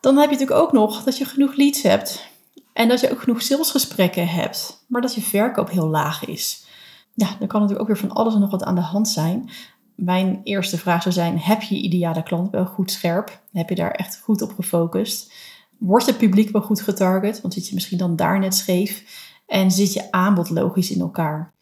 Dan 0.00 0.16
heb 0.16 0.30
je 0.30 0.36
natuurlijk 0.36 0.60
ook 0.60 0.72
nog 0.72 1.02
dat 1.04 1.18
je 1.18 1.24
genoeg 1.24 1.54
leads 1.54 1.82
hebt. 1.82 2.30
En 2.72 2.88
dat 2.88 3.00
je 3.00 3.10
ook 3.10 3.20
genoeg 3.20 3.42
salesgesprekken 3.42 4.28
hebt. 4.28 4.84
Maar 4.88 5.00
dat 5.00 5.14
je 5.14 5.20
verkoop 5.20 5.70
heel 5.70 5.88
laag 5.88 6.24
is. 6.24 6.66
Ja, 7.14 7.36
dan 7.38 7.48
kan 7.48 7.60
natuurlijk 7.60 7.80
ook 7.80 7.96
weer 7.96 8.08
van 8.08 8.16
alles 8.16 8.34
en 8.34 8.40
nog 8.40 8.50
wat 8.50 8.64
aan 8.64 8.74
de 8.74 8.80
hand 8.80 9.08
zijn. 9.08 9.50
Mijn 9.94 10.40
eerste 10.44 10.78
vraag 10.78 11.02
zou 11.02 11.14
zijn: 11.14 11.38
heb 11.38 11.62
je 11.62 11.74
ideale 11.74 12.22
klant 12.22 12.50
wel 12.50 12.64
goed 12.64 12.90
scherp? 12.90 13.40
Heb 13.52 13.68
je 13.68 13.74
daar 13.74 13.90
echt 13.90 14.18
goed 14.18 14.42
op 14.42 14.52
gefocust? 14.54 15.32
Wordt 15.78 16.06
het 16.06 16.18
publiek 16.18 16.50
wel 16.50 16.62
goed 16.62 16.80
getarget? 16.80 17.40
Want 17.40 17.54
zit 17.54 17.68
je 17.68 17.74
misschien 17.74 17.98
dan 17.98 18.16
daar 18.16 18.38
net 18.38 18.54
scheef? 18.54 19.04
En 19.46 19.70
zit 19.70 19.92
je 19.92 20.10
aanbod 20.12 20.50
logisch 20.50 20.90
in 20.90 21.00
elkaar? 21.00 21.52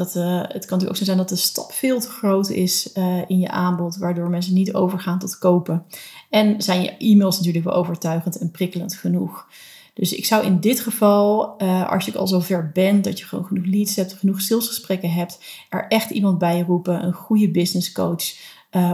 Dat, 0.00 0.14
uh, 0.14 0.40
het 0.40 0.66
kan 0.66 0.78
natuurlijk 0.78 0.90
ook 0.90 0.96
zo 0.96 1.04
zijn 1.04 1.16
dat 1.16 1.28
de 1.28 1.36
stap 1.36 1.72
veel 1.72 2.00
te 2.00 2.08
groot 2.08 2.50
is 2.50 2.90
uh, 2.94 3.18
in 3.26 3.38
je 3.38 3.48
aanbod, 3.48 3.96
waardoor 3.96 4.30
mensen 4.30 4.54
niet 4.54 4.74
overgaan 4.74 5.18
tot 5.18 5.38
kopen. 5.38 5.84
En 6.30 6.62
zijn 6.62 6.82
je 6.82 6.96
e-mails 6.96 7.36
natuurlijk 7.36 7.64
wel 7.64 7.74
overtuigend 7.74 8.38
en 8.38 8.50
prikkelend 8.50 8.94
genoeg. 8.94 9.46
Dus 9.94 10.12
ik 10.12 10.24
zou 10.24 10.44
in 10.44 10.60
dit 10.60 10.80
geval, 10.80 11.54
uh, 11.62 11.90
als 11.90 12.04
je 12.04 12.18
al 12.18 12.26
zover 12.26 12.70
bent 12.74 13.04
dat 13.04 13.18
je 13.18 13.24
gewoon 13.24 13.44
genoeg 13.44 13.64
leads 13.66 13.96
hebt, 13.96 14.12
genoeg 14.12 14.40
salesgesprekken 14.40 15.12
hebt, 15.12 15.38
er 15.68 15.86
echt 15.88 16.10
iemand 16.10 16.38
bij 16.38 16.60
roepen, 16.60 17.04
een 17.04 17.12
goede 17.12 17.50
business 17.50 17.92
coach, 17.92 18.24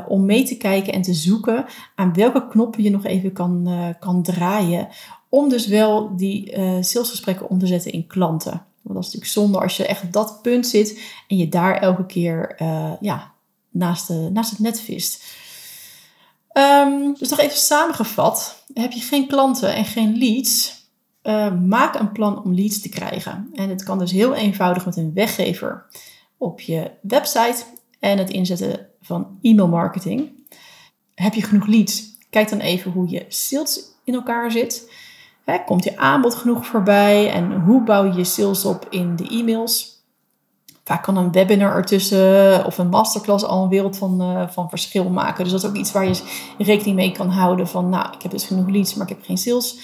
om 0.09 0.25
mee 0.25 0.45
te 0.45 0.57
kijken 0.57 0.93
en 0.93 1.03
te 1.03 1.15
zoeken 1.15 1.65
aan 1.95 2.15
welke 2.15 2.49
knoppen 2.49 2.83
je 2.83 2.91
nog 2.91 3.05
even 3.05 3.33
kan, 3.33 3.69
kan 4.01 4.23
draaien. 4.23 4.89
Om 5.29 5.49
dus 5.49 5.67
wel 5.67 6.17
die 6.17 6.53
salesgesprekken 6.81 7.49
om 7.49 7.59
te 7.59 7.67
zetten 7.67 7.93
in 7.93 8.07
klanten. 8.07 8.67
Want 8.87 8.99
dat 8.99 9.07
is 9.07 9.15
natuurlijk 9.15 9.33
zonde 9.33 9.61
als 9.61 9.77
je 9.77 9.87
echt 9.87 10.03
op 10.03 10.13
dat 10.13 10.43
punt 10.43 10.67
zit 10.67 11.01
en 11.29 11.37
je 11.37 11.49
daar 11.49 11.77
elke 11.81 12.07
keer 12.07 12.57
uh, 12.63 12.93
ja, 13.01 13.33
naast, 13.71 14.07
de, 14.07 14.29
naast 14.33 14.51
het 14.51 14.59
net 14.59 14.81
vist. 14.81 15.25
Um, 16.53 17.15
dus 17.19 17.29
nog 17.29 17.39
even 17.39 17.57
samengevat. 17.57 18.65
Heb 18.75 18.93
je 18.93 19.01
geen 19.01 19.27
klanten 19.27 19.75
en 19.75 19.85
geen 19.85 20.19
leads, 20.19 20.85
uh, 21.23 21.61
maak 21.61 21.95
een 21.95 22.13
plan 22.13 22.45
om 22.45 22.55
leads 22.55 22.81
te 22.81 22.89
krijgen. 22.89 23.51
En 23.55 23.69
het 23.69 23.83
kan 23.83 23.99
dus 23.99 24.11
heel 24.11 24.35
eenvoudig 24.35 24.85
met 24.85 24.97
een 24.97 25.15
weggever 25.15 25.87
op 26.37 26.61
je 26.61 26.91
website 27.03 27.65
en 28.01 28.19
het 28.19 28.31
inzetten 28.31 28.87
van 29.01 29.39
e-mail 29.43 29.69
marketing. 29.69 30.31
Heb 31.15 31.35
je 31.35 31.43
genoeg 31.43 31.67
leads? 31.67 32.05
Kijk 32.31 32.49
dan 32.49 32.61
even 32.61 32.91
hoe 32.91 33.09
je 33.09 33.25
sales 33.29 33.85
in 34.05 34.15
elkaar 34.15 34.51
zit. 34.51 34.91
Komt 35.67 35.85
je 35.85 35.97
aanbod 35.97 36.35
genoeg 36.35 36.67
voorbij 36.67 37.33
en 37.33 37.61
hoe 37.61 37.83
bouw 37.83 38.05
je 38.05 38.13
je 38.13 38.25
sales 38.25 38.65
op 38.65 38.87
in 38.91 39.17
de 39.17 39.29
e-mails? 39.29 39.95
Vaak 40.85 41.03
kan 41.03 41.17
een 41.17 41.33
webinar 41.33 41.75
ertussen 41.75 42.65
of 42.65 42.79
een 42.79 42.89
masterclass 42.89 43.45
al 43.45 43.63
een 43.63 43.69
wereld 43.69 43.99
van, 43.99 44.23
uh, 44.23 44.49
van 44.49 44.69
verschil 44.69 45.09
maken. 45.09 45.45
Dus 45.45 45.53
dat 45.53 45.63
is 45.63 45.69
ook 45.69 45.77
iets 45.77 45.93
waar 45.93 46.07
je 46.07 46.23
rekening 46.59 46.97
mee 46.97 47.13
kan 47.13 47.29
houden 47.29 47.69
van, 47.69 47.89
nou, 47.89 48.15
ik 48.15 48.23
heb 48.23 48.31
dus 48.31 48.45
genoeg 48.45 48.69
leads, 48.69 48.95
maar 48.95 49.11
ik 49.11 49.17
heb 49.17 49.25
geen 49.25 49.39
sales. 49.39 49.79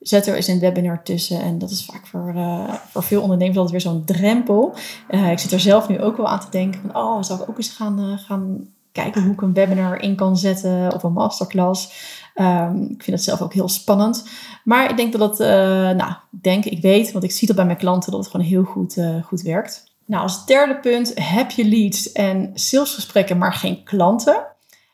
Zet 0.00 0.26
er 0.26 0.34
eens 0.34 0.46
een 0.46 0.60
webinar 0.60 1.02
tussen. 1.02 1.40
En 1.40 1.58
dat 1.58 1.70
is 1.70 1.84
vaak 1.84 2.06
voor, 2.06 2.32
uh, 2.36 2.72
voor 2.90 3.02
veel 3.02 3.22
ondernemers 3.22 3.58
altijd 3.58 3.82
weer 3.82 3.92
zo'n 3.92 4.04
drempel. 4.04 4.74
Uh, 5.10 5.30
ik 5.30 5.38
zit 5.38 5.52
er 5.52 5.60
zelf 5.60 5.88
nu 5.88 6.00
ook 6.00 6.16
wel 6.16 6.28
aan 6.28 6.40
te 6.40 6.50
denken 6.50 6.80
van, 6.80 7.02
oh, 7.02 7.22
zou 7.22 7.42
ik 7.42 7.48
ook 7.48 7.56
eens 7.56 7.68
gaan, 7.68 8.18
gaan 8.18 8.68
kijken 8.92 9.22
hoe 9.22 9.32
ik 9.32 9.40
een 9.40 9.52
webinar 9.52 10.02
in 10.02 10.16
kan 10.16 10.36
zetten 10.36 10.94
of 10.94 11.02
een 11.02 11.12
masterclass. 11.12 11.92
Um, 12.40 12.82
ik 12.82 13.02
vind 13.02 13.16
het 13.16 13.22
zelf 13.22 13.42
ook 13.42 13.52
heel 13.52 13.68
spannend. 13.68 14.28
Maar 14.64 14.90
ik 14.90 14.96
denk 14.96 15.12
dat 15.12 15.30
het, 15.30 15.40
uh, 15.40 15.48
nou, 15.96 16.10
ik 16.10 16.42
denk, 16.42 16.64
ik 16.64 16.82
weet, 16.82 17.12
want 17.12 17.24
ik 17.24 17.30
zie 17.30 17.46
dat 17.46 17.56
bij 17.56 17.64
mijn 17.64 17.78
klanten, 17.78 18.10
dat 18.10 18.20
het 18.20 18.30
gewoon 18.30 18.46
heel 18.46 18.64
goed, 18.64 18.96
uh, 18.96 19.22
goed 19.24 19.42
werkt. 19.42 19.84
Nou, 20.04 20.22
als 20.22 20.46
derde 20.46 20.78
punt, 20.78 21.12
heb 21.14 21.50
je 21.50 21.68
leads 21.68 22.12
en 22.12 22.50
salesgesprekken, 22.54 23.38
maar 23.38 23.52
geen 23.52 23.84
klanten? 23.84 24.46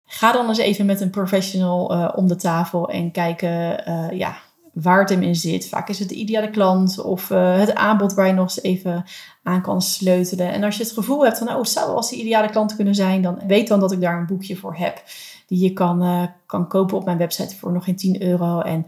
Ga 0.07 0.33
dan 0.33 0.48
eens 0.48 0.59
even 0.59 0.87
met 0.87 1.00
een 1.00 1.11
professional 1.11 1.92
uh, 1.92 2.12
om 2.14 2.28
de 2.28 2.37
tafel 2.37 2.88
en 2.88 3.11
kijken 3.11 3.83
ja, 4.16 4.37
waar 4.72 5.00
het 5.00 5.09
hem 5.09 5.22
in 5.22 5.37
zit. 5.37 5.68
Vaak 5.68 5.88
is 5.88 5.98
het 5.98 6.09
de 6.09 6.14
ideale 6.14 6.50
klant 6.50 7.00
of 7.00 7.28
het 7.28 7.74
aanbod 7.74 8.14
waar 8.14 8.26
je 8.26 8.33
nog 8.33 8.44
eens 8.44 8.62
even 8.62 9.04
aan 9.44 9.62
kan 9.62 9.83
sleutelen. 9.83 10.52
En 10.52 10.64
als 10.64 10.76
je 10.76 10.83
het 10.83 10.92
gevoel 10.92 11.24
hebt 11.24 11.38
van, 11.38 11.54
oh, 11.54 11.64
zou 11.64 11.87
wel 11.87 11.96
als 11.96 12.12
ideale 12.12 12.50
klant 12.50 12.76
kunnen 12.76 12.94
zijn, 12.94 13.22
dan 13.22 13.38
weet 13.46 13.68
dan 13.68 13.80
dat 13.80 13.92
ik 13.92 14.00
daar 14.00 14.18
een 14.18 14.26
boekje 14.26 14.57
voor 14.57 14.74
heb 14.76 15.02
die 15.46 15.62
je 15.62 15.72
kan, 15.72 16.02
uh, 16.02 16.22
kan 16.46 16.68
kopen 16.68 16.96
op 16.96 17.04
mijn 17.04 17.18
website 17.18 17.57
voor 17.57 17.72
nog 17.72 17.85
geen 17.85 17.96
10 17.96 18.22
euro. 18.22 18.61
En 18.61 18.87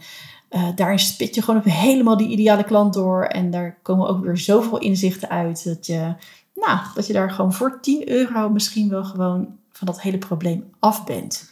uh, 0.50 0.68
daarin 0.74 0.98
spit 0.98 1.34
je 1.34 1.42
gewoon 1.42 1.60
helemaal 1.64 2.16
die 2.16 2.28
ideale 2.28 2.64
klant 2.64 2.94
door. 2.94 3.24
En 3.24 3.50
daar 3.50 3.78
komen 3.82 4.08
ook 4.08 4.24
weer 4.24 4.38
zoveel 4.38 4.78
inzichten 4.78 5.28
uit 5.28 5.64
dat 5.64 5.86
je, 5.86 6.14
nou, 6.54 6.78
dat 6.94 7.06
je 7.06 7.12
daar 7.12 7.30
gewoon 7.30 7.52
voor 7.52 7.78
10 7.80 8.10
euro 8.10 8.48
misschien 8.48 8.88
wel 8.88 9.04
gewoon 9.04 9.48
van 9.72 9.86
dat 9.86 10.00
hele 10.00 10.18
probleem 10.18 10.64
af 10.78 11.04
bent. 11.04 11.50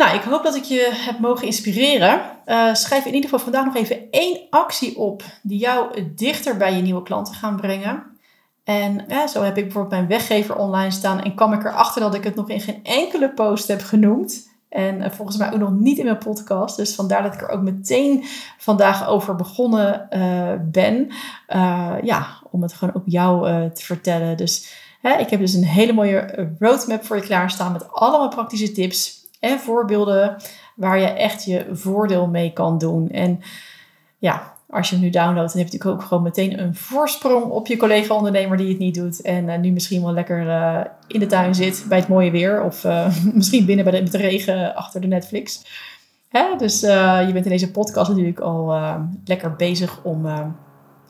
Nou, 0.00 0.14
ik 0.14 0.22
hoop 0.22 0.42
dat 0.42 0.54
ik 0.54 0.62
je 0.62 0.90
heb 0.92 1.18
mogen 1.18 1.46
inspireren. 1.46 2.20
Uh, 2.46 2.74
schrijf 2.74 3.04
in 3.04 3.14
ieder 3.14 3.30
geval 3.30 3.44
vandaag 3.44 3.64
nog 3.64 3.76
even 3.76 4.10
één 4.10 4.40
actie 4.50 4.98
op 4.98 5.22
die 5.42 5.58
jou 5.58 6.12
dichter 6.14 6.56
bij 6.56 6.74
je 6.74 6.82
nieuwe 6.82 7.02
klanten 7.02 7.34
gaan 7.34 7.56
brengen. 7.56 8.02
En 8.64 9.04
ja, 9.08 9.26
zo 9.26 9.42
heb 9.42 9.56
ik 9.56 9.62
bijvoorbeeld 9.62 9.94
mijn 9.94 10.06
weggever 10.06 10.56
online 10.56 10.90
staan 10.90 11.22
en 11.22 11.34
kwam 11.34 11.52
ik 11.52 11.64
erachter 11.64 12.00
dat 12.00 12.14
ik 12.14 12.24
het 12.24 12.34
nog 12.34 12.48
in 12.48 12.60
geen 12.60 12.80
enkele 12.82 13.30
post 13.30 13.68
heb 13.68 13.82
genoemd. 13.82 14.48
En 14.68 15.00
uh, 15.00 15.10
volgens 15.10 15.36
mij 15.36 15.52
ook 15.52 15.58
nog 15.58 15.70
niet 15.70 15.98
in 15.98 16.04
mijn 16.04 16.18
podcast. 16.18 16.76
Dus 16.76 16.94
vandaar 16.94 17.22
dat 17.22 17.34
ik 17.34 17.40
er 17.40 17.48
ook 17.48 17.62
meteen 17.62 18.24
vandaag 18.58 19.08
over 19.08 19.36
begonnen 19.36 20.06
uh, 20.10 20.52
ben. 20.70 21.10
Ja, 22.02 22.26
om 22.50 22.62
het 22.62 22.72
gewoon 22.72 22.94
op 22.94 23.02
jou 23.06 23.42
te 23.70 23.84
vertellen. 23.84 24.36
Dus 24.36 24.72
hè, 25.00 25.16
ik 25.16 25.30
heb 25.30 25.40
dus 25.40 25.54
een 25.54 25.64
hele 25.64 25.92
mooie 25.92 26.48
roadmap 26.58 27.04
voor 27.04 27.16
je 27.16 27.22
klaarstaan 27.22 27.72
met 27.72 27.92
allemaal 27.92 28.28
praktische 28.28 28.72
tips 28.72 29.19
en 29.40 29.58
voorbeelden 29.58 30.36
waar 30.74 30.98
je 30.98 31.06
echt 31.06 31.44
je 31.44 31.66
voordeel 31.72 32.26
mee 32.26 32.52
kan 32.52 32.78
doen. 32.78 33.10
En 33.10 33.40
ja, 34.18 34.52
als 34.70 34.88
je 34.88 34.94
hem 34.94 35.04
nu 35.04 35.10
downloadt, 35.10 35.52
dan 35.52 35.62
heb 35.62 35.70
je 35.70 35.76
natuurlijk 35.76 36.02
ook 36.02 36.08
gewoon 36.08 36.22
meteen 36.22 36.60
een 36.60 36.74
voorsprong 36.74 37.44
op 37.44 37.66
je 37.66 37.76
collega-ondernemer 37.76 38.56
die 38.56 38.68
het 38.68 38.78
niet 38.78 38.94
doet. 38.94 39.20
En 39.20 39.48
uh, 39.48 39.58
nu 39.58 39.70
misschien 39.70 40.02
wel 40.02 40.12
lekker 40.12 40.46
uh, 40.46 40.80
in 41.06 41.20
de 41.20 41.26
tuin 41.26 41.54
zit 41.54 41.84
bij 41.88 41.98
het 41.98 42.08
mooie 42.08 42.30
weer. 42.30 42.64
Of 42.64 42.84
uh, 42.84 43.16
misschien 43.34 43.64
binnen 43.64 43.84
bij 43.84 44.04
de 44.04 44.16
regen 44.16 44.74
achter 44.74 45.00
de 45.00 45.06
Netflix. 45.06 45.64
Hè? 46.28 46.56
Dus 46.56 46.80
je 46.80 47.30
bent 47.32 47.44
in 47.44 47.50
deze 47.50 47.70
podcast 47.70 48.08
natuurlijk 48.08 48.40
al 48.40 48.74
lekker 49.24 49.56
bezig 49.56 50.02
om 50.02 50.26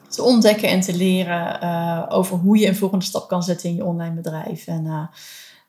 te 0.09 0.23
ontdekken 0.23 0.69
en 0.69 0.81
te 0.81 0.97
leren 0.97 2.11
over 2.11 2.37
hoe 2.37 2.59
je 2.59 2.67
een 2.67 2.77
volgende 2.77 3.05
stap 3.05 3.29
kan 3.29 3.43
zetten 3.43 3.69
in 3.69 3.75
je 3.75 3.85
online 3.85 4.15
bedrijf. 4.15 4.67
En 4.67 5.11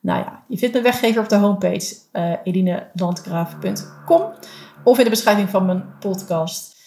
nou 0.02 0.20
ja, 0.20 0.44
je 0.48 0.58
vindt 0.58 0.74
mijn 0.74 0.86
weggever 0.86 1.22
op 1.22 1.30
de 1.30 1.36
homepage 1.36 1.96
uh, 2.14 2.34
of 4.84 4.98
in 4.98 5.04
de 5.04 5.10
beschrijving 5.10 5.50
van 5.50 5.66
mijn 5.66 5.84
podcast. 6.00 6.80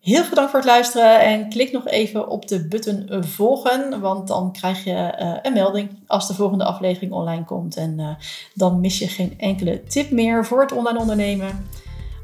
Heel 0.00 0.24
veel 0.24 0.34
dank 0.34 0.48
voor 0.48 0.58
het 0.58 0.68
luisteren 0.68 1.20
en 1.20 1.48
klik 1.48 1.72
nog 1.72 1.86
even 1.86 2.28
op 2.28 2.48
de 2.48 2.68
button 2.68 3.24
volgen, 3.24 4.00
want 4.00 4.28
dan 4.28 4.52
krijg 4.52 4.84
je 4.84 5.14
uh, 5.20 5.36
een 5.42 5.52
melding 5.52 5.98
als 6.06 6.28
de 6.28 6.34
volgende 6.34 6.64
aflevering 6.64 7.12
online 7.12 7.44
komt. 7.44 7.76
En 7.76 7.98
uh, 7.98 8.08
dan 8.54 8.80
mis 8.80 8.98
je 8.98 9.08
geen 9.08 9.34
enkele 9.38 9.82
tip 9.82 10.10
meer 10.10 10.46
voor 10.46 10.60
het 10.60 10.72
online 10.72 10.98
ondernemen. 10.98 11.68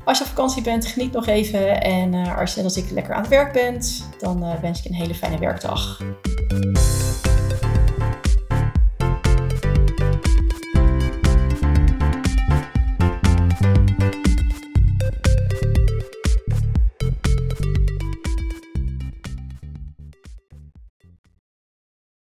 Als 0.05 0.19
je 0.19 0.25
op 0.25 0.31
vakantie 0.31 0.63
bent, 0.63 0.87
geniet 0.87 1.13
nog 1.13 1.27
even. 1.27 1.83
En 1.83 2.15
als 2.15 2.51
je 2.51 2.57
net 2.57 2.65
als 2.65 2.85
ik 2.85 2.91
lekker 2.91 3.15
aan 3.15 3.21
het 3.21 3.31
werk 3.31 3.53
bent, 3.53 4.09
dan 4.19 4.61
wens 4.61 4.79
ik 4.79 4.85
een 4.85 4.97
hele 4.97 5.15
fijne 5.15 5.39
werkdag. 5.39 6.01